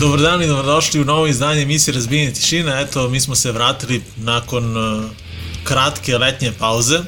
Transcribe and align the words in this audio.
Dobar 0.00 0.20
dan 0.20 0.42
i 0.42 0.46
dobrodošli 0.46 1.00
u 1.00 1.04
novo 1.04 1.26
izdanje 1.26 1.62
emisije 1.62 1.94
Razbijenje 1.94 2.32
tišine. 2.32 2.82
Eto, 2.82 3.08
mi 3.08 3.20
smo 3.20 3.34
se 3.34 3.52
vratili 3.52 4.02
nakon 4.16 4.76
uh, 4.76 5.04
kratke 5.64 6.18
letnje 6.18 6.52
pauze. 6.58 6.98
Uh, 6.98 7.04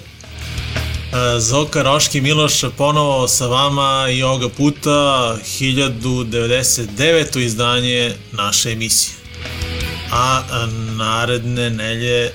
Zoka 1.39 1.83
Roški 1.83 2.21
Miloš 2.21 2.65
ponovo 2.77 3.29
sa 3.29 3.47
vama 3.47 4.09
i 4.11 4.23
ovoga 4.23 4.49
puta 4.49 4.91
1099. 5.61 7.41
izdanje 7.41 8.15
naše 8.33 8.73
emisije. 8.73 9.15
A 10.11 10.43
uh, 10.43 10.73
naredne 10.97 11.71
nelje 11.71 12.31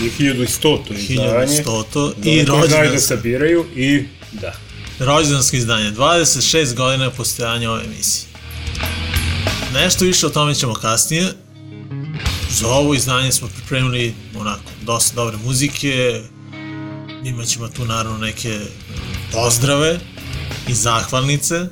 I 0.00 0.10
1100 0.22 0.78
izdanje. 0.90 1.28
1100 1.28 2.12
I 2.24 2.30
i 2.30 2.44
rođendansko. 2.44 2.68
znaju 2.68 2.90
da 2.90 2.98
sabiraju 2.98 3.66
i 3.76 4.04
da. 4.32 4.52
rođendansko 4.98 5.56
izdanje. 5.56 5.90
26 5.90 6.74
godina 6.74 7.10
postojanja 7.10 7.70
ove 7.70 7.84
emisije. 7.84 8.31
Nešto 9.74 10.04
više 10.04 10.26
o 10.26 10.30
tome 10.30 10.54
ćemo 10.54 10.74
kasnije. 10.74 11.32
Za 12.50 12.68
ovo 12.68 12.94
izdanje 12.94 13.32
smo 13.32 13.48
pripremili 13.48 14.14
onako 14.36 14.70
dosta 14.82 15.14
dobre 15.14 15.36
muzike. 15.44 16.22
Imaćemo 17.24 17.68
tu 17.68 17.84
naravno 17.84 18.18
neke 18.18 18.60
pozdrave 19.32 20.00
i 20.68 20.74
zahvalnice. 20.74 21.66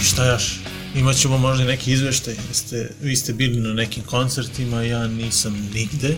I 0.00 0.04
šta 0.04 0.26
još? 0.26 0.58
Imaćemo 0.94 1.38
možda 1.38 1.64
i 1.64 1.66
neki 1.66 1.92
izveštaj. 1.92 2.34
Jeste, 2.48 2.90
vi 3.00 3.16
ste 3.16 3.32
bili 3.32 3.60
na 3.60 3.74
nekim 3.74 4.02
koncertima, 4.02 4.82
ja 4.82 5.06
nisam 5.06 5.70
nigde, 5.74 6.16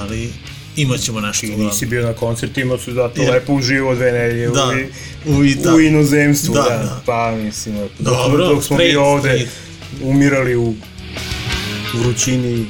ali 0.00 0.32
imaćemo 0.78 1.20
nešto. 1.20 1.46
Ti 1.46 1.56
nisi 1.56 1.86
bio 1.86 2.02
na 2.02 2.12
koncertima, 2.12 2.78
su 2.78 2.92
zato 2.92 3.22
Jer- 3.22 3.30
lepo 3.32 3.52
uživo 3.52 3.94
dve 3.94 4.12
nedelje 4.12 4.48
Da, 4.48 4.72
u, 5.26 5.30
u 5.30 5.44
Ita- 5.44 5.74
u 5.74 5.80
inozemstvu. 5.80 6.54
Da, 6.54 6.62
Da, 6.62 6.68
da. 6.68 7.02
Pa 7.06 7.30
mislim, 7.32 7.76
dok, 7.76 7.90
Dobro, 7.98 8.46
dok 8.46 8.64
smo 8.64 8.76
trade, 8.76 8.90
mi 8.90 8.96
ovde 8.96 9.28
trade. 9.28 9.48
umirali 10.02 10.56
u 10.56 10.74
vrućini, 11.94 12.66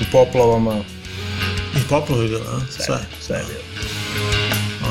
u 0.00 0.04
poplavama, 0.12 0.84
I 1.76 1.88
poplava 1.88 2.22
je 2.22 2.28
bila, 2.28 2.40
a? 2.42 2.60
Sve. 2.76 2.98
sve 3.20 3.36
je 3.36 3.44
bilo. 3.44 3.64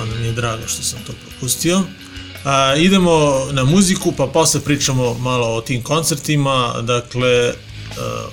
Onda 0.01 0.15
mi 0.15 0.25
je 0.25 0.31
drago 0.33 0.67
što 0.67 0.83
sam 0.83 0.99
to 0.99 1.13
propustio. 1.21 1.81
A, 2.43 2.75
idemo 2.77 3.11
na 3.51 3.63
muziku, 3.65 4.11
pa 4.11 4.27
posle 4.27 4.61
pričamo 4.61 5.13
malo 5.13 5.47
o 5.47 5.61
tim 5.61 5.81
koncertima. 5.83 6.73
Dakle, 6.81 7.47
a, 7.47 7.53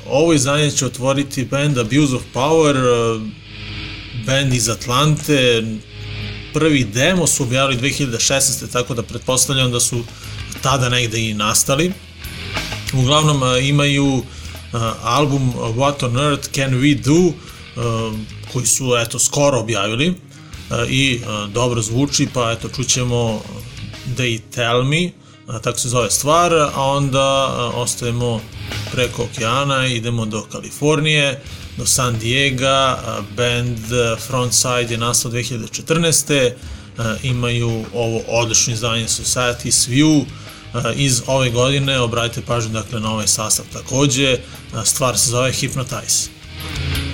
ovo 0.06 0.32
izdanje 0.32 0.70
će 0.70 0.86
otvoriti 0.86 1.44
band 1.44 1.78
Abuse 1.78 2.14
of 2.14 2.22
Power, 2.34 2.74
band 4.30 4.54
iz 4.54 4.68
Atlante. 4.68 5.62
Prvi 6.54 6.84
demo 6.84 7.26
su 7.26 7.42
objavili 7.42 7.80
2016. 7.80 8.72
tako 8.72 8.94
da 8.94 9.02
pretpostavljam 9.02 9.72
da 9.72 9.80
su 9.80 10.04
tada 10.62 10.88
negde 10.88 11.28
i 11.28 11.34
nastali. 11.34 11.92
Uglavnom 12.94 13.42
imaju 13.62 14.22
album 15.02 15.52
What 15.54 16.04
on 16.06 16.16
Earth 16.16 16.48
Can 16.54 16.70
We 16.70 17.02
Do 17.02 17.32
koji 18.52 18.66
su 18.66 18.96
eto 18.96 19.18
skoro 19.18 19.60
objavili 19.60 20.14
i 20.88 21.20
dobro 21.52 21.82
zvuči 21.82 22.28
pa 22.34 22.52
eto 22.52 22.68
čućemo 22.68 23.42
They 24.16 24.40
Tell 24.54 24.84
Me 24.84 25.10
tako 25.62 25.78
se 25.78 25.88
zove 25.88 26.10
stvar 26.10 26.54
a 26.54 26.82
onda 26.84 27.46
ostajemo 27.74 28.40
preko 28.92 29.22
okeana 29.22 29.86
idemo 29.86 30.26
do 30.26 30.46
Kalifornije 30.52 31.42
do 31.80 31.86
San 31.86 32.18
Diego 32.18 32.96
band 33.36 33.78
Frontside 34.26 34.94
je 34.94 34.98
nastao 34.98 35.30
2014. 35.30 36.52
a, 36.98 37.16
imaju 37.22 37.84
ovo 37.94 38.20
odlično 38.28 38.72
izdanje 38.72 39.04
Society's 39.04 39.88
View 39.88 40.24
iz 40.94 41.22
ove 41.26 41.50
godine, 41.50 42.00
obratite 42.00 42.46
pažnju 42.46 42.72
dakle 42.72 43.00
na 43.00 43.12
ovaj 43.12 43.26
sastav 43.26 43.64
takođe, 43.72 44.36
stvar 44.84 45.18
se 45.18 45.30
zove 45.30 45.52
Hypnotize. 45.52 46.28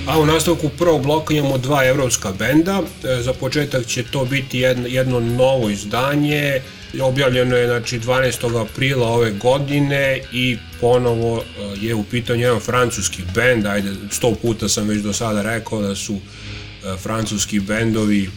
A 0.06 0.18
u 0.18 0.26
nastavku 0.26 0.68
prvog 0.68 1.02
bloka 1.02 1.34
imamo 1.34 1.58
dva 1.58 1.84
evropska 1.84 2.32
benda. 2.32 2.82
E, 3.04 3.22
Za 3.22 3.32
početak 3.32 3.86
će 3.86 4.02
to 4.02 4.24
biti 4.24 4.58
jedno, 4.58 4.86
jedno 4.86 5.20
novo 5.20 5.70
izdanje. 5.70 6.62
Objavljeno 7.00 7.56
je 7.56 7.66
znači 7.66 8.00
12. 8.00 8.60
aprila 8.60 9.08
ove 9.08 9.30
godine 9.30 10.20
i 10.32 10.56
ponovo 10.80 11.42
e, 11.42 11.86
je 11.86 11.94
u 11.94 12.04
pitanju 12.04 12.40
jedan 12.40 12.60
francuski 12.60 13.22
bend. 13.34 13.66
Ajde, 13.66 13.92
sto 14.10 14.34
puta 14.42 14.68
sam 14.68 14.88
već 14.88 15.02
do 15.02 15.12
sada 15.12 15.42
rekao 15.42 15.82
da 15.82 15.94
su 15.94 16.14
e, 16.14 16.96
francuski 16.96 17.60
bendovi 17.60 18.24
e, 18.24 18.28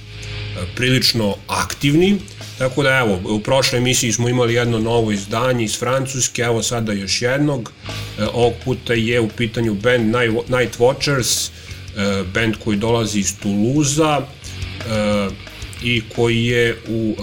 prilično 0.76 1.36
aktivni. 1.48 2.18
Tako 2.58 2.84
da 2.84 2.98
evo, 2.98 3.22
u 3.26 3.40
prošloj 3.40 3.80
emisiji 3.80 4.12
smo 4.12 4.30
imali 4.30 4.54
jedno 4.54 4.80
novo 4.80 5.12
izdanje 5.12 5.64
iz 5.64 5.80
Francuske, 5.80 6.42
evo 6.42 6.64
sada 6.64 6.94
još 6.94 7.22
jednog. 7.22 7.72
Ovog 8.34 8.54
puta 8.66 8.94
je 8.94 9.20
u 9.20 9.30
pitanju 9.30 9.74
band 9.74 10.16
Night 10.48 10.80
Watchers, 10.80 11.50
band 12.34 12.56
koji 12.64 12.78
dolazi 12.78 13.20
iz 13.20 13.34
Tuluza 13.42 14.22
i 15.84 16.02
koji 16.16 16.46
je 16.46 16.78
u 16.88 17.16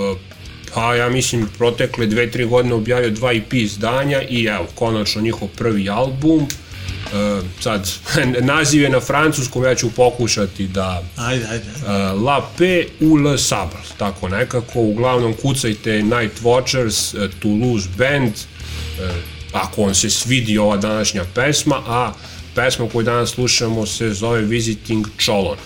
pa 0.76 0.94
ja 0.94 1.08
mislim 1.08 1.48
protekle 1.58 2.06
dve, 2.06 2.30
tri 2.30 2.44
godine 2.44 2.74
objavio 2.74 3.10
dva 3.10 3.32
EP 3.32 3.52
izdanja 3.52 4.22
i 4.22 4.44
evo, 4.44 4.66
konačno 4.74 5.22
njihov 5.22 5.48
prvi 5.56 5.90
album. 5.90 6.40
E, 6.42 7.40
sad, 7.60 7.90
naziv 8.54 8.82
je 8.82 8.90
na 8.90 9.00
francuskom, 9.00 9.64
ja 9.64 9.74
ću 9.74 9.90
pokušati 9.90 10.68
da 10.68 11.02
Ajde, 11.16 11.46
ajde. 11.50 11.64
uh, 11.64 12.22
La 12.22 12.50
Paix 12.58 12.88
ou 13.00 13.16
Le 13.16 13.38
Sable, 13.38 13.80
tako 13.98 14.28
nekako, 14.28 14.80
uglavnom 14.80 15.34
kucajte 15.34 16.02
Night 16.02 16.42
Watchers, 16.42 17.24
uh, 17.24 17.30
Toulouse 17.42 17.88
Band, 17.98 18.32
uh, 18.32 19.10
ako 19.52 19.82
vam 19.82 19.94
se 19.94 20.10
svidi 20.10 20.58
ova 20.58 20.76
današnja 20.76 21.24
pesma, 21.34 21.82
a 21.86 22.12
pesma 22.54 22.88
koju 22.88 23.04
danas 23.04 23.30
slušamo 23.30 23.86
se 23.86 24.10
zove 24.10 24.42
Visiting 24.42 25.06
Cholon. 25.24 25.56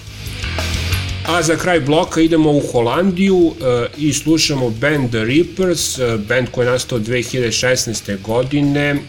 A 1.30 1.42
za 1.42 1.56
kraj 1.56 1.80
bloka 1.80 2.20
idemo 2.20 2.50
u 2.50 2.60
Holandiju 2.72 3.36
uh, 3.36 3.54
i 3.98 4.12
slušamo 4.12 4.70
band 4.70 5.10
The 5.10 5.24
Reapers, 5.24 5.98
uh, 5.98 6.20
band 6.28 6.48
koji 6.50 6.66
je 6.66 6.70
nastao 6.70 6.98
2016. 6.98 8.22
godine, 8.22 8.94
uh, 8.94 9.00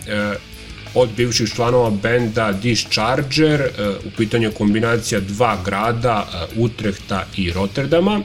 od 0.94 1.10
bivših 1.18 1.50
članova 1.56 1.90
benda 1.90 2.52
Discharger, 2.52 3.62
uh, 3.62 4.06
u 4.06 4.10
pitanju 4.18 4.48
je 4.48 4.54
kombinacija 4.54 5.20
dva 5.20 5.58
grada, 5.66 6.28
uh, 6.56 6.64
Utrehta 6.64 7.26
i 7.38 7.52
Rotterdama. 7.52 8.22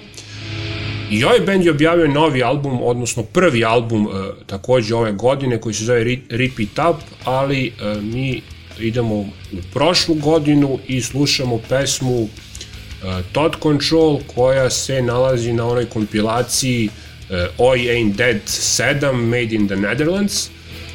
I 1.10 1.24
ovaj 1.24 1.40
band 1.40 1.64
je 1.64 1.70
objavio 1.70 2.08
novi 2.08 2.42
album, 2.42 2.82
odnosno 2.82 3.22
prvi 3.22 3.64
album 3.64 4.06
uh, 4.06 4.12
takođe 4.46 4.94
ove 4.94 5.12
godine 5.12 5.60
koji 5.60 5.74
se 5.74 5.84
zove 5.84 6.04
Ri- 6.04 6.20
Rip 6.28 6.60
It 6.60 6.78
Up, 6.90 6.96
ali 7.24 7.72
uh, 7.80 8.02
mi 8.02 8.42
idemo 8.78 9.14
u 9.14 9.30
prošlu 9.72 10.14
godinu 10.14 10.78
i 10.88 11.00
slušamo 11.00 11.58
pesmu 11.68 12.28
uh, 13.02 13.24
Thought 13.32 13.62
Control 13.62 14.20
koja 14.34 14.70
se 14.70 15.02
nalazi 15.02 15.52
na 15.52 15.66
onoj 15.66 15.86
kompilaciji 15.86 16.90
Oi 17.58 17.78
Ain't 17.78 18.14
Dead 18.14 18.40
7 18.46 19.12
Made 19.12 19.54
in 19.54 19.66
the 19.66 19.76
Netherlands 19.76 20.48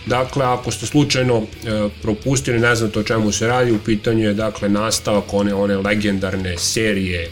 Dakle, 0.05 0.45
ako 0.45 0.71
ste 0.71 0.85
slučajno 0.85 1.37
e, 1.37 1.89
propustili, 2.01 2.59
ne 2.59 2.75
znate 2.75 2.99
o 2.99 3.03
čemu 3.03 3.31
se 3.31 3.47
radi, 3.47 3.71
u 3.71 3.79
pitanju 3.79 4.23
je 4.23 4.33
dakle 4.33 4.69
nastavak 4.69 5.33
one, 5.33 5.53
one 5.53 5.77
legendarne 5.77 6.57
serije 6.57 7.21
e, 7.21 7.29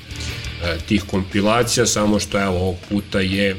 tih 0.87 1.03
kompilacija, 1.03 1.85
samo 1.85 2.19
što 2.19 2.41
evo 2.41 2.57
ovog 2.57 2.75
puta 2.89 3.19
je 3.19 3.55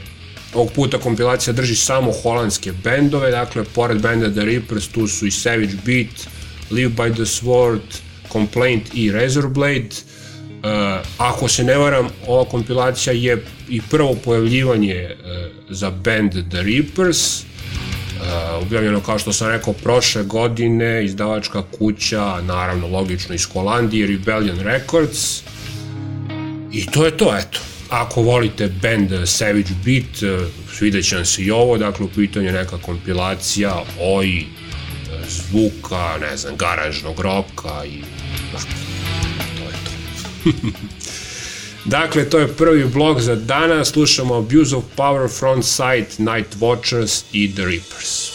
Ovog 0.55 0.73
puta 0.73 0.99
kompilacija 0.99 1.53
drži 1.53 1.75
samo 1.77 2.13
holandske 2.23 2.73
bendove, 2.73 3.31
dakle, 3.31 3.65
pored 3.65 4.01
benda 4.03 4.31
The 4.31 4.45
Reapers, 4.45 4.89
tu 4.89 5.07
su 5.07 5.27
i 5.27 5.31
Savage 5.31 5.77
Beat, 5.87 6.27
Live 6.71 6.91
by 6.91 7.15
the 7.15 7.23
Sword, 7.23 7.81
Complaint 8.33 8.83
i 8.95 9.13
Razorblade. 9.13 9.89
Uh, 10.61 10.67
ako 11.19 11.49
se 11.49 11.65
ne 11.65 11.79
varam, 11.79 12.09
ova 12.27 12.45
kompilacija 12.45 13.13
je 13.13 13.45
i 13.69 13.81
prvo 13.91 14.15
pojavljivanje 14.25 15.09
uh, 15.11 15.27
za 15.71 15.91
band 15.91 16.33
The 16.33 16.63
Reapers, 16.63 17.41
uh, 17.41 17.47
objavljeno 18.63 19.01
kao 19.01 19.19
što 19.19 19.33
sam 19.33 19.49
rekao 19.49 19.73
prošle 19.73 20.23
godine, 20.23 21.05
izdavačka 21.05 21.63
kuća, 21.79 22.41
naravno 22.43 22.87
logično 22.89 23.35
iz 23.35 23.45
Holandije, 23.53 24.07
Rebellion 24.07 24.61
Records. 24.61 25.43
I 26.73 26.87
to 26.87 27.05
je 27.05 27.17
to, 27.17 27.37
eto 27.39 27.61
ako 27.91 28.23
volite 28.23 28.69
band 28.83 29.11
Savage 29.25 29.75
Beat, 29.85 30.23
eh, 30.23 30.47
svidjet 30.73 31.09
će 31.09 31.17
vam 31.17 31.25
se 31.25 31.43
i 31.43 31.51
ovo, 31.51 31.79
dakle 31.79 32.07
u 32.07 32.09
pitanju 32.09 32.53
neka 32.53 32.79
kompilacija 32.79 33.83
oj 34.01 34.39
eh, 34.39 34.45
zvuka, 35.29 36.19
ne 36.21 36.37
znam, 36.37 36.57
garažnog 36.57 37.21
roka 37.21 37.85
i 37.85 38.03
to. 38.53 38.90
dakle, 41.85 42.31
to 42.31 42.39
je 42.39 42.49
prvi 42.49 42.85
blog 42.85 43.21
za 43.21 43.35
danas, 43.35 43.89
slušamo 43.89 44.35
Abuse 44.35 44.77
of 44.77 44.85
Power, 44.97 45.29
Front 45.29 45.65
Sight, 45.65 46.19
Night 46.19 46.57
Watchers 46.61 47.23
i 47.33 47.55
The 47.55 47.65
Reapers. 47.65 48.30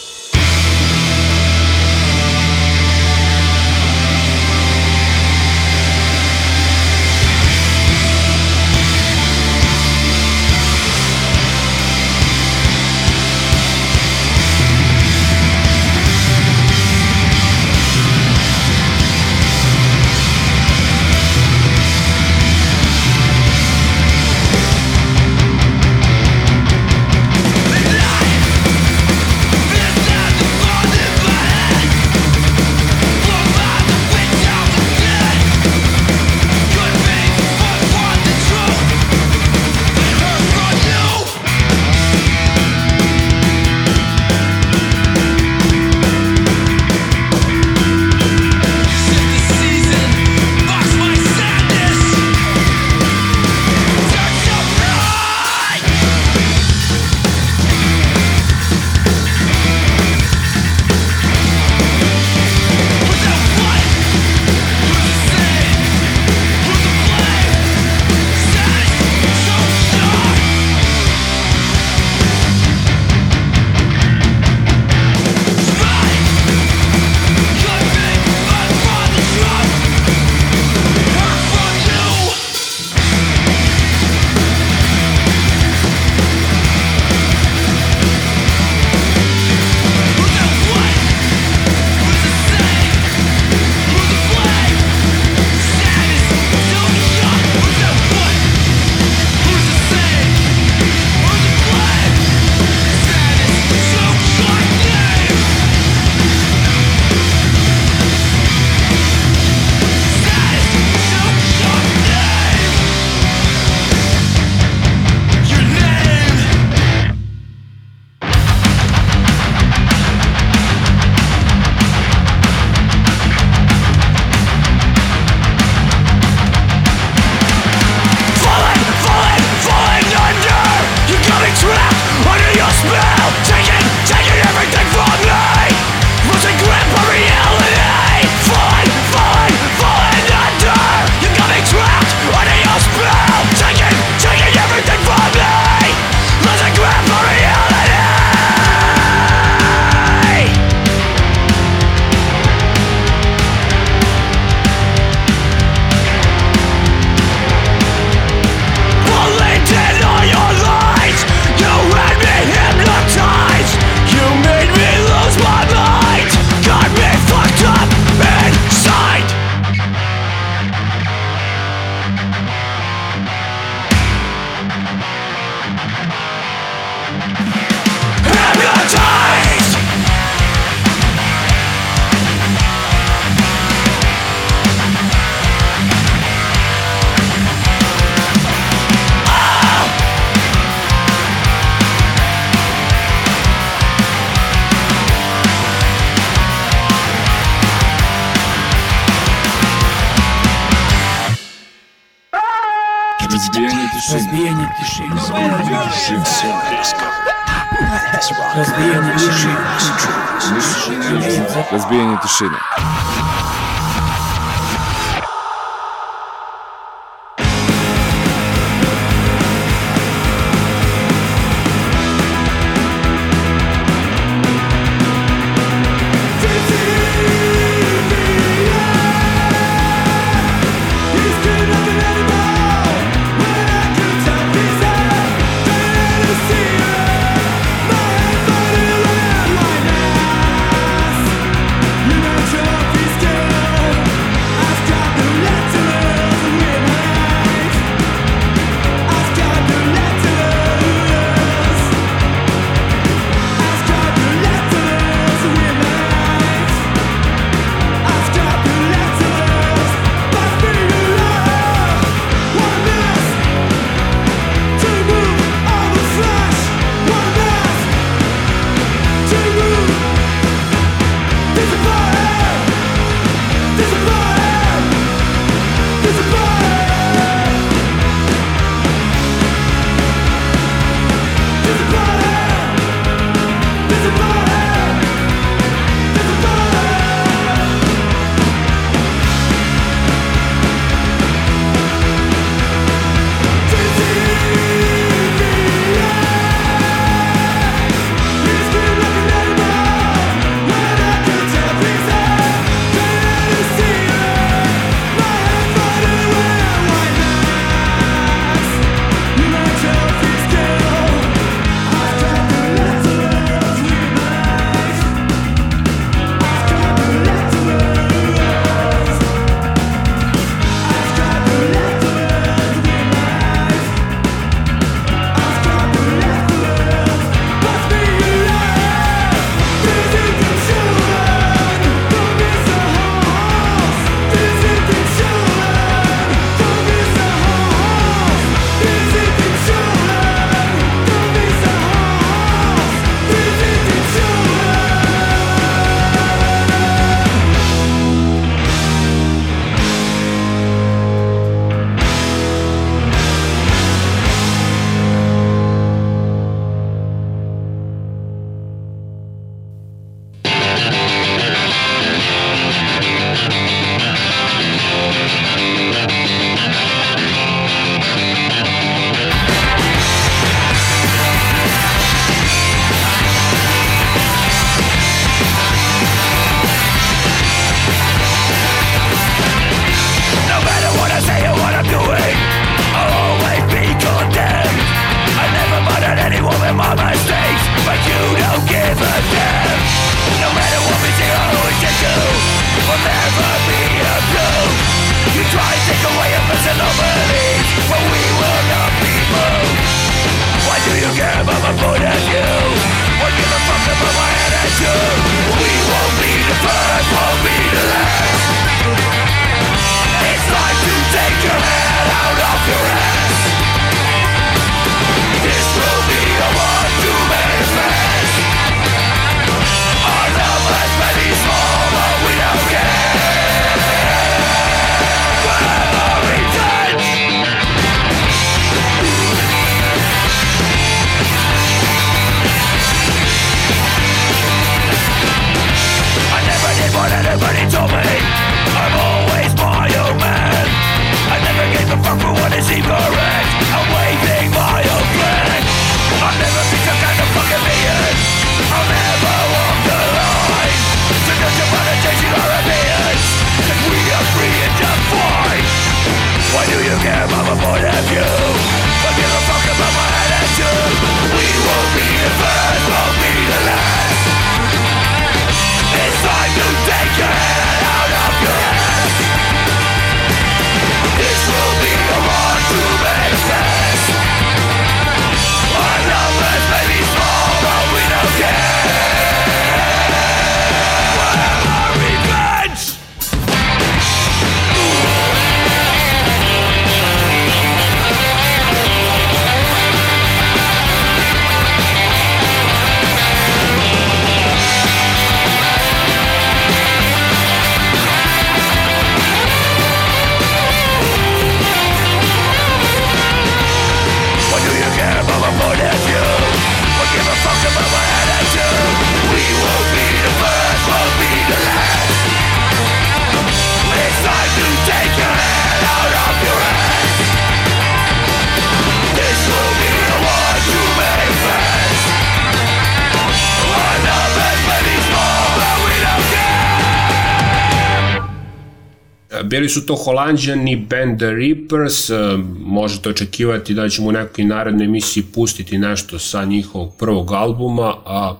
Bili 529.66 529.74
su 529.74 529.86
to 529.86 529.94
holandjani 529.94 530.76
band 530.76 531.18
The 531.18 531.30
Reapers, 531.30 532.10
e, 532.10 532.14
možete 532.60 533.08
očekivati 533.08 533.74
da 533.74 533.88
ćemo 533.88 534.08
u 534.08 534.12
nekoj 534.12 534.44
narednoj 534.44 534.84
emisiji 534.84 535.24
pustiti 535.34 535.78
nešto 535.78 536.18
sa 536.18 536.44
njihovog 536.44 536.96
prvog 536.98 537.32
albuma, 537.32 537.94
a 538.04 538.36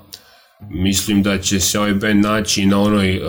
mislim 0.71 1.23
da 1.23 1.39
će 1.39 1.61
se 1.61 1.79
ovaj 1.79 1.95
band 1.95 2.25
naći 2.25 2.67
na 2.67 2.81
onoj 2.81 3.19
uh, 3.19 3.25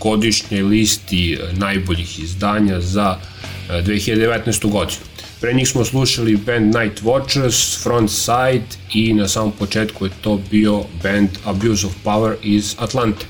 godišnjoj 0.00 0.62
listi 0.62 1.38
uh, 1.42 1.58
najboljih 1.58 2.18
izdanja 2.20 2.80
za 2.80 3.16
uh, 3.18 3.74
2019. 3.74 4.70
godinu. 4.70 5.00
Pre 5.40 5.54
njih 5.54 5.68
smo 5.68 5.84
slušali 5.84 6.36
band 6.36 6.74
Night 6.74 7.02
Watchers, 7.02 7.82
Front 7.82 8.10
Side 8.10 8.66
i 8.94 9.14
na 9.14 9.28
samom 9.28 9.52
početku 9.58 10.04
je 10.04 10.10
to 10.20 10.40
bio 10.50 10.84
band 11.02 11.28
Abuse 11.44 11.86
of 11.86 11.92
Power 12.04 12.34
iz 12.42 12.76
Atlante. 12.78 13.26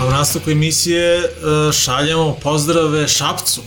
A 0.00 0.06
u 0.06 0.10
nastavku 0.10 0.50
emisije 0.50 1.18
e, 1.18 1.28
šaljemo 1.72 2.36
pozdrave 2.42 3.08
Šapcu. 3.08 3.60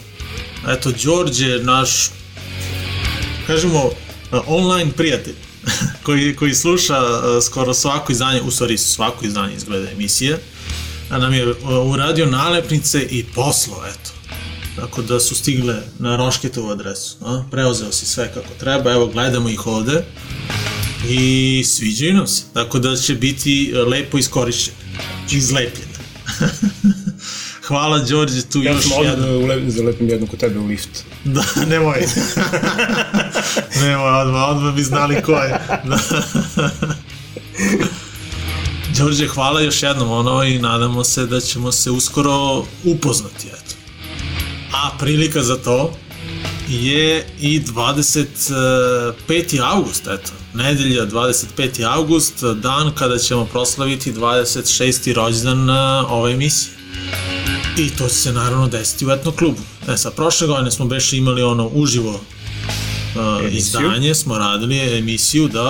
Eto, 0.68 0.92
Đorđe 1.04 1.60
naš, 1.64 2.10
kažemo, 3.48 3.80
e, 3.80 4.38
online 4.48 4.92
prijatelj 4.92 5.36
koji, 6.04 6.36
koji 6.36 6.54
sluša 6.54 6.98
e, 6.98 7.42
skoro 7.42 7.74
svako 7.74 8.12
izdanje, 8.12 8.42
u 8.42 8.52
stvari 8.52 8.78
svako 8.78 9.26
izdanje 9.26 9.56
izgleda 9.56 9.92
emisije, 9.92 10.40
a 11.10 11.18
nam 11.18 11.34
je 11.34 11.54
uradio 11.94 12.26
nalepnice 12.26 13.02
i 13.02 13.26
poslo, 13.36 13.84
eto. 13.90 14.12
Tako 14.76 15.02
da 15.02 15.20
su 15.20 15.36
stigle 15.36 15.76
na 16.00 16.16
Rošketovu 16.16 16.70
adresu. 16.70 17.18
A? 17.22 17.44
Preozeo 17.52 17.92
si 17.92 18.06
sve 18.06 18.32
kako 18.34 18.54
treba, 18.60 18.92
evo 18.92 19.08
gledamo 19.08 19.50
ih 19.50 19.68
ovde 19.68 20.04
i 21.10 21.64
sviđaju 21.66 22.14
nam 22.14 22.28
se. 22.28 22.44
Tako 22.54 22.80
da 22.80 22.96
će 22.96 23.16
biti 23.16 23.74
lepo 23.88 24.18
iskorišćen, 24.18 24.74
izlepljen. 25.32 25.91
Hvala 27.68 28.00
Đorđe, 28.00 28.42
tu 28.42 28.64
Ja 28.64 28.72
još 28.72 28.84
sam 28.84 28.92
ovdje 28.92 29.10
jedan. 29.10 29.26
da 29.26 29.32
ulep, 29.38 29.70
zalepim 29.70 30.10
jednu 30.10 30.28
kod 30.28 30.40
tebe 30.40 30.60
u 30.60 30.66
lift. 30.66 30.90
Da, 31.24 31.44
nemoj. 31.68 31.98
nemoj, 33.82 34.10
odmah, 34.22 34.50
odmah 34.50 34.76
bi 34.76 34.84
znali 34.84 35.22
ko 35.22 35.32
je. 35.32 35.60
Da. 35.84 35.98
Đorđe, 38.98 39.28
hvala 39.28 39.62
još 39.62 39.84
jednom 39.84 40.12
ono 40.12 40.44
i 40.44 40.60
nadamo 40.60 41.04
se 41.04 41.26
da 41.26 41.40
ćemo 41.40 41.72
se 41.72 41.92
uskoro 41.92 42.66
upoznati, 42.84 43.48
eto. 43.48 43.76
A 44.74 44.90
prilika 45.00 45.44
za 45.44 45.58
to 45.58 45.94
je 46.70 47.28
i 47.42 47.62
25. 47.62 49.14
august, 49.64 50.08
eto. 50.08 50.32
Nedelja 50.54 51.06
25. 51.06 51.84
august, 51.86 52.44
dan 52.44 52.92
kada 52.96 53.18
ćemo 53.18 53.46
proslaviti 53.46 54.14
26. 54.14 55.14
rođendan 55.14 55.70
a, 55.70 56.06
ove 56.10 56.32
emisije. 56.32 56.74
I 57.78 57.90
to 57.90 58.08
će 58.08 58.16
se 58.16 58.34
naravno 58.34 58.68
desiti 58.68 59.06
u 59.06 59.12
etno 59.12 59.32
klubu. 59.32 59.62
E 59.90 59.98
sad, 59.98 60.16
prošle 60.16 60.48
godine 60.48 60.72
smo 60.72 60.86
beše 60.86 61.18
imali 61.18 61.44
ono 61.44 61.70
uživo 61.74 62.20
uh, 63.16 63.54
izdanje, 63.54 64.16
smo 64.16 64.38
radili 64.38 64.98
emisiju, 64.98 65.48
da, 65.48 65.62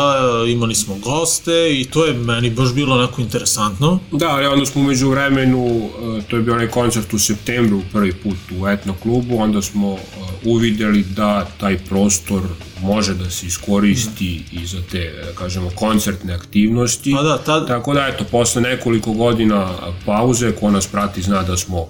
uh, 0.43 0.50
imali 0.50 0.75
smo 0.75 0.95
goste 0.95 1.51
i 1.71 1.86
to 1.86 2.05
je 2.05 2.13
meni 2.13 2.50
baš 2.50 2.74
bilo 2.74 2.95
onako 2.95 3.21
interesantno. 3.21 4.00
Da, 4.12 4.29
ali 4.29 4.45
onda 4.45 4.65
smo 4.65 4.81
umeđu 4.81 5.10
vremenu, 5.10 5.89
e, 6.17 6.21
to 6.21 6.36
je 6.36 6.41
bio 6.41 6.53
onaj 6.53 6.67
koncert 6.67 7.13
u 7.13 7.19
septembru 7.19 7.81
prvi 7.93 8.13
put 8.13 8.38
u 8.62 8.67
etno 8.67 8.93
klubu, 8.93 9.38
onda 9.38 9.62
smo 9.62 9.93
e, 9.93 9.98
uvideli 10.45 11.03
da 11.03 11.48
taj 11.60 11.77
prostor 11.77 12.41
može 12.81 13.13
da 13.13 13.29
se 13.29 13.45
iskoristi 13.48 14.43
i 14.51 14.65
za 14.65 14.81
te, 14.91 15.13
da 15.25 15.36
kažemo, 15.36 15.69
koncertne 15.75 16.33
aktivnosti. 16.33 17.12
Pa 17.12 17.24
da, 17.24 17.38
tad- 17.38 17.67
Tako 17.67 17.93
da, 17.93 18.07
eto, 18.07 18.24
posle 18.31 18.62
nekoliko 18.62 19.12
godina 19.13 19.69
pauze, 20.05 20.51
ko 20.51 20.71
nas 20.71 20.88
prati 20.88 21.21
zna 21.21 21.43
da 21.43 21.57
smo 21.57 21.88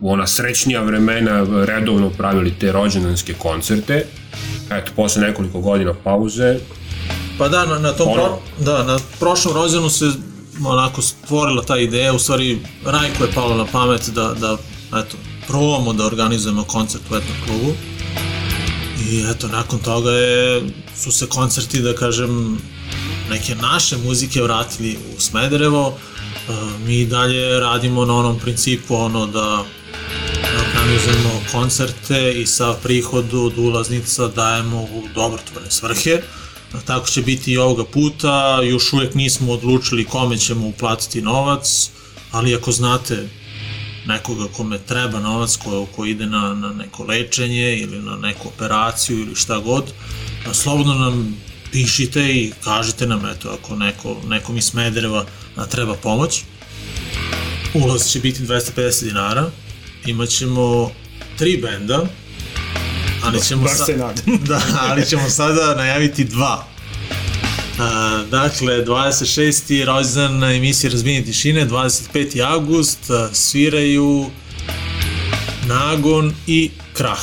u 0.00 0.12
ona 0.12 0.26
srećnija 0.26 0.82
vremena 0.82 1.46
redovno 1.64 2.10
pravili 2.10 2.54
te 2.58 2.72
rođendanske 2.72 3.34
koncerte. 3.34 4.06
Eto, 4.70 4.92
posle 4.96 5.22
nekoliko 5.22 5.60
godina 5.60 5.94
pauze, 6.04 6.58
Pa 7.38 7.48
da, 7.48 7.66
na, 7.66 7.78
na 7.78 7.92
tom 7.92 8.14
pro, 8.14 8.22
Ono. 8.22 8.38
da, 8.60 8.84
na 8.84 8.98
prošlom 9.20 9.54
rođenu 9.54 9.90
se 9.90 10.04
onako 10.64 11.02
stvorila 11.02 11.62
ta 11.62 11.78
ideja, 11.78 12.12
u 12.12 12.18
stvari 12.18 12.58
Rajko 12.84 13.24
je 13.24 13.32
palo 13.34 13.56
na 13.56 13.66
pamet 13.72 14.08
da, 14.08 14.34
da 14.40 14.56
eto, 15.00 15.16
probamo 15.46 15.92
da 15.92 16.06
organizujemo 16.06 16.64
koncert 16.64 17.02
u 17.10 17.16
etnom 17.16 17.36
klubu. 17.46 17.72
I 19.10 19.24
eto, 19.30 19.48
nakon 19.48 19.78
toga 19.78 20.10
je, 20.10 20.62
su 20.96 21.12
se 21.12 21.26
koncerti, 21.26 21.80
da 21.82 21.94
kažem, 21.94 22.58
neke 23.30 23.54
naše 23.54 23.96
muzike 23.96 24.42
vratili 24.42 24.98
u 25.16 25.20
Smederevo. 25.20 25.94
E, 26.48 26.52
mi 26.86 27.06
dalje 27.06 27.60
radimo 27.60 28.04
na 28.04 28.14
onom 28.14 28.38
principu, 28.38 28.94
ono 28.94 29.26
da 29.26 29.64
organizujemo 30.96 31.40
koncerte 31.52 32.32
i 32.40 32.46
sa 32.46 32.74
prihodu 32.82 33.40
od 33.40 33.58
ulaznica 33.58 34.28
dajemo 34.28 34.82
u 34.82 35.02
dobrotvorne 35.14 35.70
svrhe. 35.70 36.22
Tako 36.84 37.06
će 37.08 37.22
biti 37.22 37.52
i 37.52 37.58
ovoga 37.58 37.84
puta, 37.84 38.62
još 38.62 38.92
uvek 38.92 39.14
nismo 39.14 39.52
odlučili 39.52 40.04
kome 40.04 40.38
ćemo 40.38 40.66
uplatiti 40.66 41.22
novac, 41.22 41.90
ali 42.30 42.54
ako 42.54 42.72
znate 42.72 43.28
nekoga 44.06 44.44
kome 44.56 44.78
treba 44.78 45.20
novac 45.20 45.56
ko, 45.56 45.86
ko 45.96 46.04
ide 46.04 46.26
na, 46.26 46.54
na 46.54 46.68
neko 46.68 47.04
lečenje 47.04 47.76
ili 47.76 47.98
na 47.98 48.16
neku 48.16 48.48
operaciju 48.48 49.18
ili 49.18 49.34
šta 49.34 49.58
god, 49.58 49.84
a 50.50 50.54
slobodno 50.54 50.94
nam 50.94 51.36
pišite 51.72 52.20
i 52.20 52.52
kažite 52.64 53.06
nam 53.06 53.26
eto 53.26 53.58
ako 53.60 53.76
neko, 53.76 54.16
nekom 54.26 54.56
iz 54.56 54.64
Smedereva 54.64 55.24
treba 55.70 55.94
pomoć. 55.94 56.42
Ulaz 57.74 58.08
će 58.08 58.20
biti 58.20 58.42
250 58.42 59.04
dinara, 59.04 59.50
imaćemo 60.06 60.90
tri 61.38 61.56
benda, 61.56 62.06
ali 63.24 63.42
ćemo 63.42 63.68
sa- 63.68 63.84
se 63.84 63.96
nadam. 63.96 64.24
da, 64.48 64.60
ali 64.80 65.06
ćemo 65.06 65.30
sada 65.30 65.74
najaviti 65.74 66.24
dva. 66.24 66.66
A, 67.78 68.22
dakle, 68.30 68.84
26. 68.84 69.84
rođendan 69.84 70.38
na 70.38 70.52
emisiji 70.52 70.90
Razbijenje 70.90 71.24
tišine, 71.24 71.66
25. 71.68 72.44
august, 72.44 73.10
a, 73.10 73.28
sviraju 73.32 74.26
Nagon 75.66 76.34
i 76.46 76.70
Krah. 76.92 77.20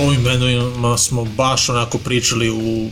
Ovim 0.00 0.22
bendovima 0.22 0.98
smo 0.98 1.24
baš 1.24 1.68
onako 1.68 1.98
pričali 1.98 2.50
u 2.50 2.90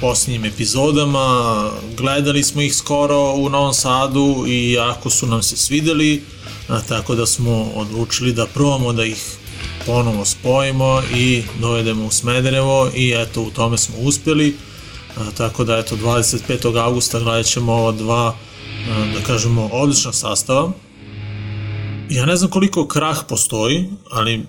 posljednjim 0.00 0.44
epizodama, 0.44 1.70
gledali 1.96 2.42
smo 2.42 2.62
ih 2.62 2.74
skoro 2.76 3.32
u 3.32 3.48
Novom 3.48 3.74
Sadu 3.74 4.44
i 4.48 4.72
jako 4.72 5.10
su 5.10 5.26
nam 5.26 5.42
se 5.42 5.56
svideli, 5.56 6.22
a, 6.68 6.80
tako 6.88 7.14
da 7.14 7.26
smo 7.26 7.70
odlučili 7.74 8.32
da 8.32 8.46
probamo 8.46 8.92
da 8.92 9.04
ih 9.04 9.36
ponovo 9.86 10.24
spojimo 10.24 11.02
i 11.14 11.42
dovedemo 11.60 12.06
u 12.06 12.10
Smederevo 12.10 12.90
i 12.94 13.14
eto 13.16 13.42
u 13.42 13.50
tome 13.50 13.78
smo 13.78 13.94
uspjeli. 13.98 14.56
A, 15.16 15.30
tako 15.36 15.64
da 15.64 15.78
eto 15.78 15.96
25. 15.96 16.82
augusta 16.82 17.20
gledat 17.20 17.46
ćemo 17.46 17.72
ova 17.72 17.92
dva 17.92 18.26
a, 18.26 18.34
da 19.14 19.22
kažemo 19.26 19.68
odlična 19.72 20.12
sastava. 20.12 20.72
Ja 22.10 22.26
ne 22.26 22.36
znam 22.36 22.50
koliko 22.50 22.86
krah 22.86 23.18
postoji, 23.28 23.88
ali 24.10 24.46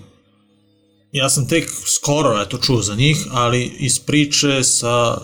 ja 1.12 1.30
sam 1.30 1.48
tek 1.48 1.70
skoro 1.86 2.42
eto 2.42 2.58
čuo 2.58 2.82
za 2.82 2.94
njih, 2.94 3.26
ali 3.30 3.64
iz 3.78 3.98
priče 3.98 4.64
sa 4.64 5.18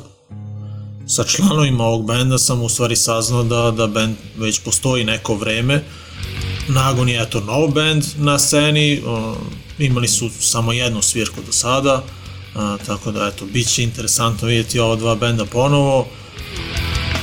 sa 1.09 1.25
članovima 1.25 1.85
ovog 1.85 2.07
benda 2.07 2.39
sam 2.39 2.63
u 2.63 2.69
stvari 2.69 2.97
saznao 2.97 3.43
da, 3.43 3.71
da 3.71 3.87
bend 3.87 4.17
već 4.39 4.61
postoji 4.61 5.05
neko 5.05 5.35
vreme. 5.35 5.85
Nagon 6.69 7.09
je 7.09 7.23
eto 7.23 7.41
nov 7.41 7.69
band 7.69 8.05
na 8.17 8.39
sceni, 8.39 9.03
imali 9.79 10.09
su 10.09 10.31
samo 10.41 10.73
jednu 10.73 11.03
svirku 11.03 11.41
do 11.47 11.53
sada, 11.53 12.03
tako 12.87 13.11
da 13.13 13.27
eto, 13.27 13.45
bit 13.45 13.69
će 13.69 13.83
interesantno 13.83 14.49
vidjeti 14.49 14.79
ova 14.79 14.97
dva 14.97 15.15
benda 15.15 15.45
ponovo. 15.45 16.07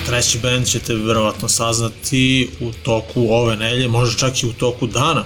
Treći 0.05 0.39
band 0.39 0.67
ćete 0.67 0.93
verovatno 0.95 1.49
saznati 1.49 2.49
u 2.59 2.71
toku 2.83 3.27
ove 3.29 3.55
nelje, 3.55 3.87
možda 3.87 4.19
čak 4.19 4.43
i 4.43 4.47
u 4.47 4.53
toku 4.53 4.87
dana. 4.87 5.25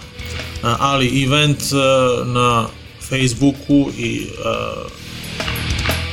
Ali 0.62 1.24
event 1.24 1.62
a, 1.74 2.24
na 2.26 2.68
Facebooku 3.10 3.92
i 3.98 4.28
a, 4.46 4.74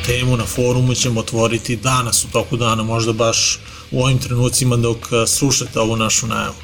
temu 0.06 0.36
na 0.36 0.44
forumu 0.44 0.94
ćemo 0.94 1.20
otvoriti 1.20 1.76
danas 1.76 2.24
u 2.24 2.28
toku 2.32 2.56
dana, 2.56 2.82
možda 2.82 3.12
baš 3.12 3.58
u 3.90 4.02
ovim 4.02 4.18
trenucima 4.18 4.76
dok 4.76 5.12
a, 5.12 5.26
slušate 5.26 5.80
ovu 5.80 5.96
našu 5.96 6.26
najavu. 6.26 6.54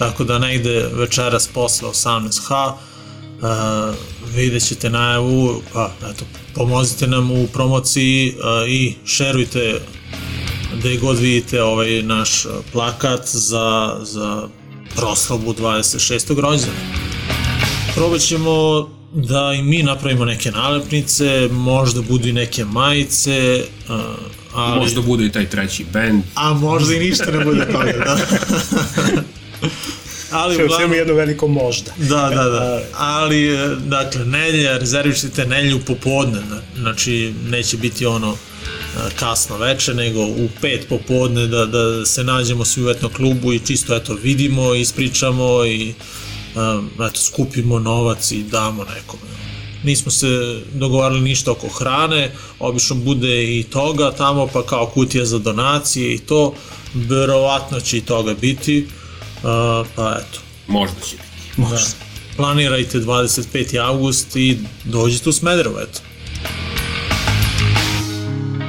Tako 0.00 0.24
da 0.24 0.38
negde 0.38 0.88
večeras 0.92 1.46
posle 1.46 1.88
18h 1.88 2.72
uh, 2.72 3.94
vidjet 4.34 4.68
ćete 4.68 4.90
najavu, 4.90 5.62
pa 5.72 5.90
eto, 6.12 6.24
pomozite 6.54 7.06
nam 7.06 7.30
u 7.30 7.46
promociji 7.46 8.34
uh, 8.38 8.68
i 8.68 8.94
šerujte 9.04 9.80
gde 10.78 10.96
god 10.96 11.18
vidite 11.18 11.62
ovaj 11.62 12.02
naš 12.02 12.46
plakat 12.72 13.28
za, 13.32 13.96
za 14.02 14.48
proslavu 14.96 15.54
26. 15.54 16.40
rođendana. 16.40 16.78
Probat 17.94 18.20
ćemo 18.20 18.88
da 19.12 19.52
i 19.58 19.62
mi 19.62 19.82
napravimo 19.82 20.24
neke 20.24 20.50
nalepnice, 20.50 21.48
možda 21.52 22.02
budu 22.02 22.28
i 22.28 22.32
neke 22.32 22.64
majice, 22.64 23.64
ali... 24.54 24.80
možda 24.80 25.00
bude 25.00 25.26
i 25.26 25.32
taj 25.32 25.50
treći 25.50 25.84
band. 25.92 26.22
A 26.34 26.54
možda 26.54 26.94
i 26.94 26.98
ništa 26.98 27.30
ne 27.30 27.44
bude 27.44 27.66
toga, 27.72 27.92
da. 27.92 28.18
ali 30.32 30.54
Sve 30.54 30.64
u 30.64 30.66
uglavnom, 30.66 30.92
jedno 30.92 31.14
veliko 31.14 31.48
možda. 31.48 31.92
da, 31.96 32.30
da, 32.34 32.44
da, 32.44 32.82
ali, 32.98 33.48
e, 33.48 33.68
dakle, 33.86 34.24
nelja, 34.24 34.78
rezervišite 34.78 35.46
nelju 35.46 35.80
popodne, 35.86 36.40
na- 36.50 36.62
znači, 36.80 37.34
neće 37.48 37.76
biti 37.76 38.06
ono 38.06 38.30
e, 38.32 38.36
kasno 39.16 39.56
veče, 39.56 39.94
nego 39.94 40.20
u 40.20 40.48
pet 40.60 40.86
popodne 40.88 41.46
da, 41.46 41.66
da 41.66 42.06
se 42.06 42.24
nađemo 42.24 42.64
svi 42.64 42.84
u 42.84 42.90
etno 42.90 43.08
klubu 43.08 43.52
i 43.52 43.58
čisto, 43.58 43.96
eto, 43.96 44.14
vidimo, 44.22 44.74
ispričamo 44.74 45.64
i 45.64 45.94
um, 46.54 46.90
eto, 47.08 47.20
skupimo 47.20 47.78
novac 47.78 48.30
i 48.32 48.42
damo 48.42 48.84
nekome. 48.84 49.22
Nismo 49.84 50.10
se 50.10 50.26
dogovarali 50.74 51.20
ništa 51.20 51.50
oko 51.52 51.68
hrane, 51.68 52.32
obično 52.58 52.96
bude 52.96 53.58
i 53.58 53.62
toga 53.62 54.10
tamo, 54.10 54.46
pa 54.46 54.66
kao 54.66 54.86
kutija 54.86 55.24
za 55.24 55.38
donacije 55.38 56.14
i 56.14 56.18
to, 56.18 56.54
verovatno 56.94 57.80
će 57.80 57.98
i 57.98 58.00
toga 58.00 58.34
biti, 58.34 58.86
uh, 59.42 59.86
pa 59.96 60.20
eto. 60.20 60.40
Možda 60.66 61.00
će 61.00 61.16
biti. 61.16 61.60
Možda. 61.60 61.86
Planirajte 62.36 62.98
25. 62.98 63.80
august 63.80 64.36
i 64.36 64.58
dođite 64.84 65.28
u 65.28 65.32
Smederevo, 65.32 65.80
eto. 65.80 66.00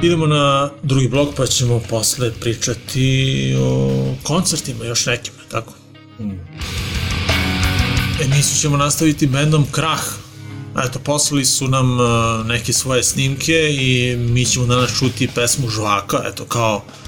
Idemo 0.02 0.26
na 0.26 0.70
drugi 0.82 1.08
blok 1.08 1.34
pa 1.36 1.46
ćemo 1.46 1.80
posle 1.90 2.32
pričati 2.40 3.54
o 3.60 4.14
koncertima, 4.22 4.84
još 4.84 5.06
nekim, 5.06 5.32
tako? 5.50 5.72
Emisiju 8.24 8.60
ćemo 8.60 8.76
nastaviti 8.76 9.26
bendom 9.26 9.66
Krah. 9.70 10.02
Eto, 10.86 10.98
poslali 10.98 11.44
su 11.44 11.68
nam 11.68 12.00
uh, 12.00 12.46
neke 12.46 12.72
svoje 12.72 13.02
snimke 13.02 13.68
i 13.70 14.16
mi 14.16 14.44
ćemo 14.44 14.66
danas 14.66 14.98
čuti 14.98 15.28
pesmu 15.34 15.68
Žvaka, 15.68 16.22
eto, 16.26 16.44
kao 16.44 16.76
uh, 16.76 17.01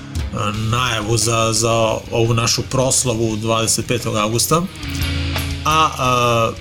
najavu 0.70 1.16
za, 1.16 1.52
za 1.52 1.72
ovu 2.10 2.34
našu 2.34 2.62
proslavu 2.62 3.36
25. 3.36 4.22
augusta. 4.22 4.62
A, 5.64 5.90
a 5.98 6.52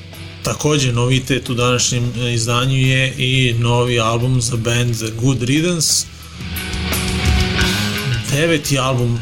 takođe 0.43 0.91
novitet 0.91 1.49
u 1.49 1.53
današnjem 1.53 2.13
e, 2.17 2.33
izdanju 2.33 2.77
je 2.77 3.13
i 3.17 3.55
novi 3.59 3.99
album 3.99 4.41
za 4.41 4.57
band 4.57 4.95
Good 5.21 5.41
Riddance. 5.41 6.05
Deveti 8.31 8.79
album 8.79 9.19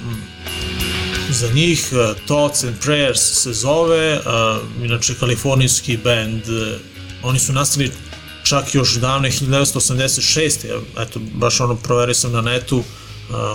za 1.29 1.49
njih, 1.53 1.89
uh, 1.91 2.17
Thoughts 2.25 2.63
and 2.63 2.75
Prayers 2.83 3.17
se 3.17 3.53
zove, 3.53 4.19
uh, 4.19 4.83
inače 4.85 5.13
kalifornijski 5.19 5.97
band, 5.97 6.43
uh, 6.49 6.79
oni 7.23 7.39
su 7.39 7.53
nastali 7.53 7.91
čak 8.43 8.75
još 8.75 8.95
davne 8.95 9.31
1986. 9.31 10.81
Eto, 10.99 11.19
baš 11.33 11.59
ono 11.59 11.75
proverio 11.75 12.13
sam 12.13 12.31
na 12.31 12.41
netu 12.41 12.83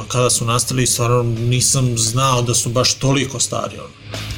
kada 0.09 0.31
su 0.31 0.45
nastali 0.45 0.87
stvarno 0.87 1.23
nisam 1.23 1.99
znao 1.99 2.43
da 2.43 2.55
su 2.55 2.69
baš 2.69 2.95
toliko 2.95 3.41
stari. 3.41 3.79
Ono. 3.79 3.89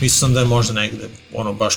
Mislim 0.01 0.35
da 0.35 0.41
je 0.41 0.47
možda 0.47 0.73
negde, 0.73 1.09
ono, 1.35 1.53
baš 1.53 1.75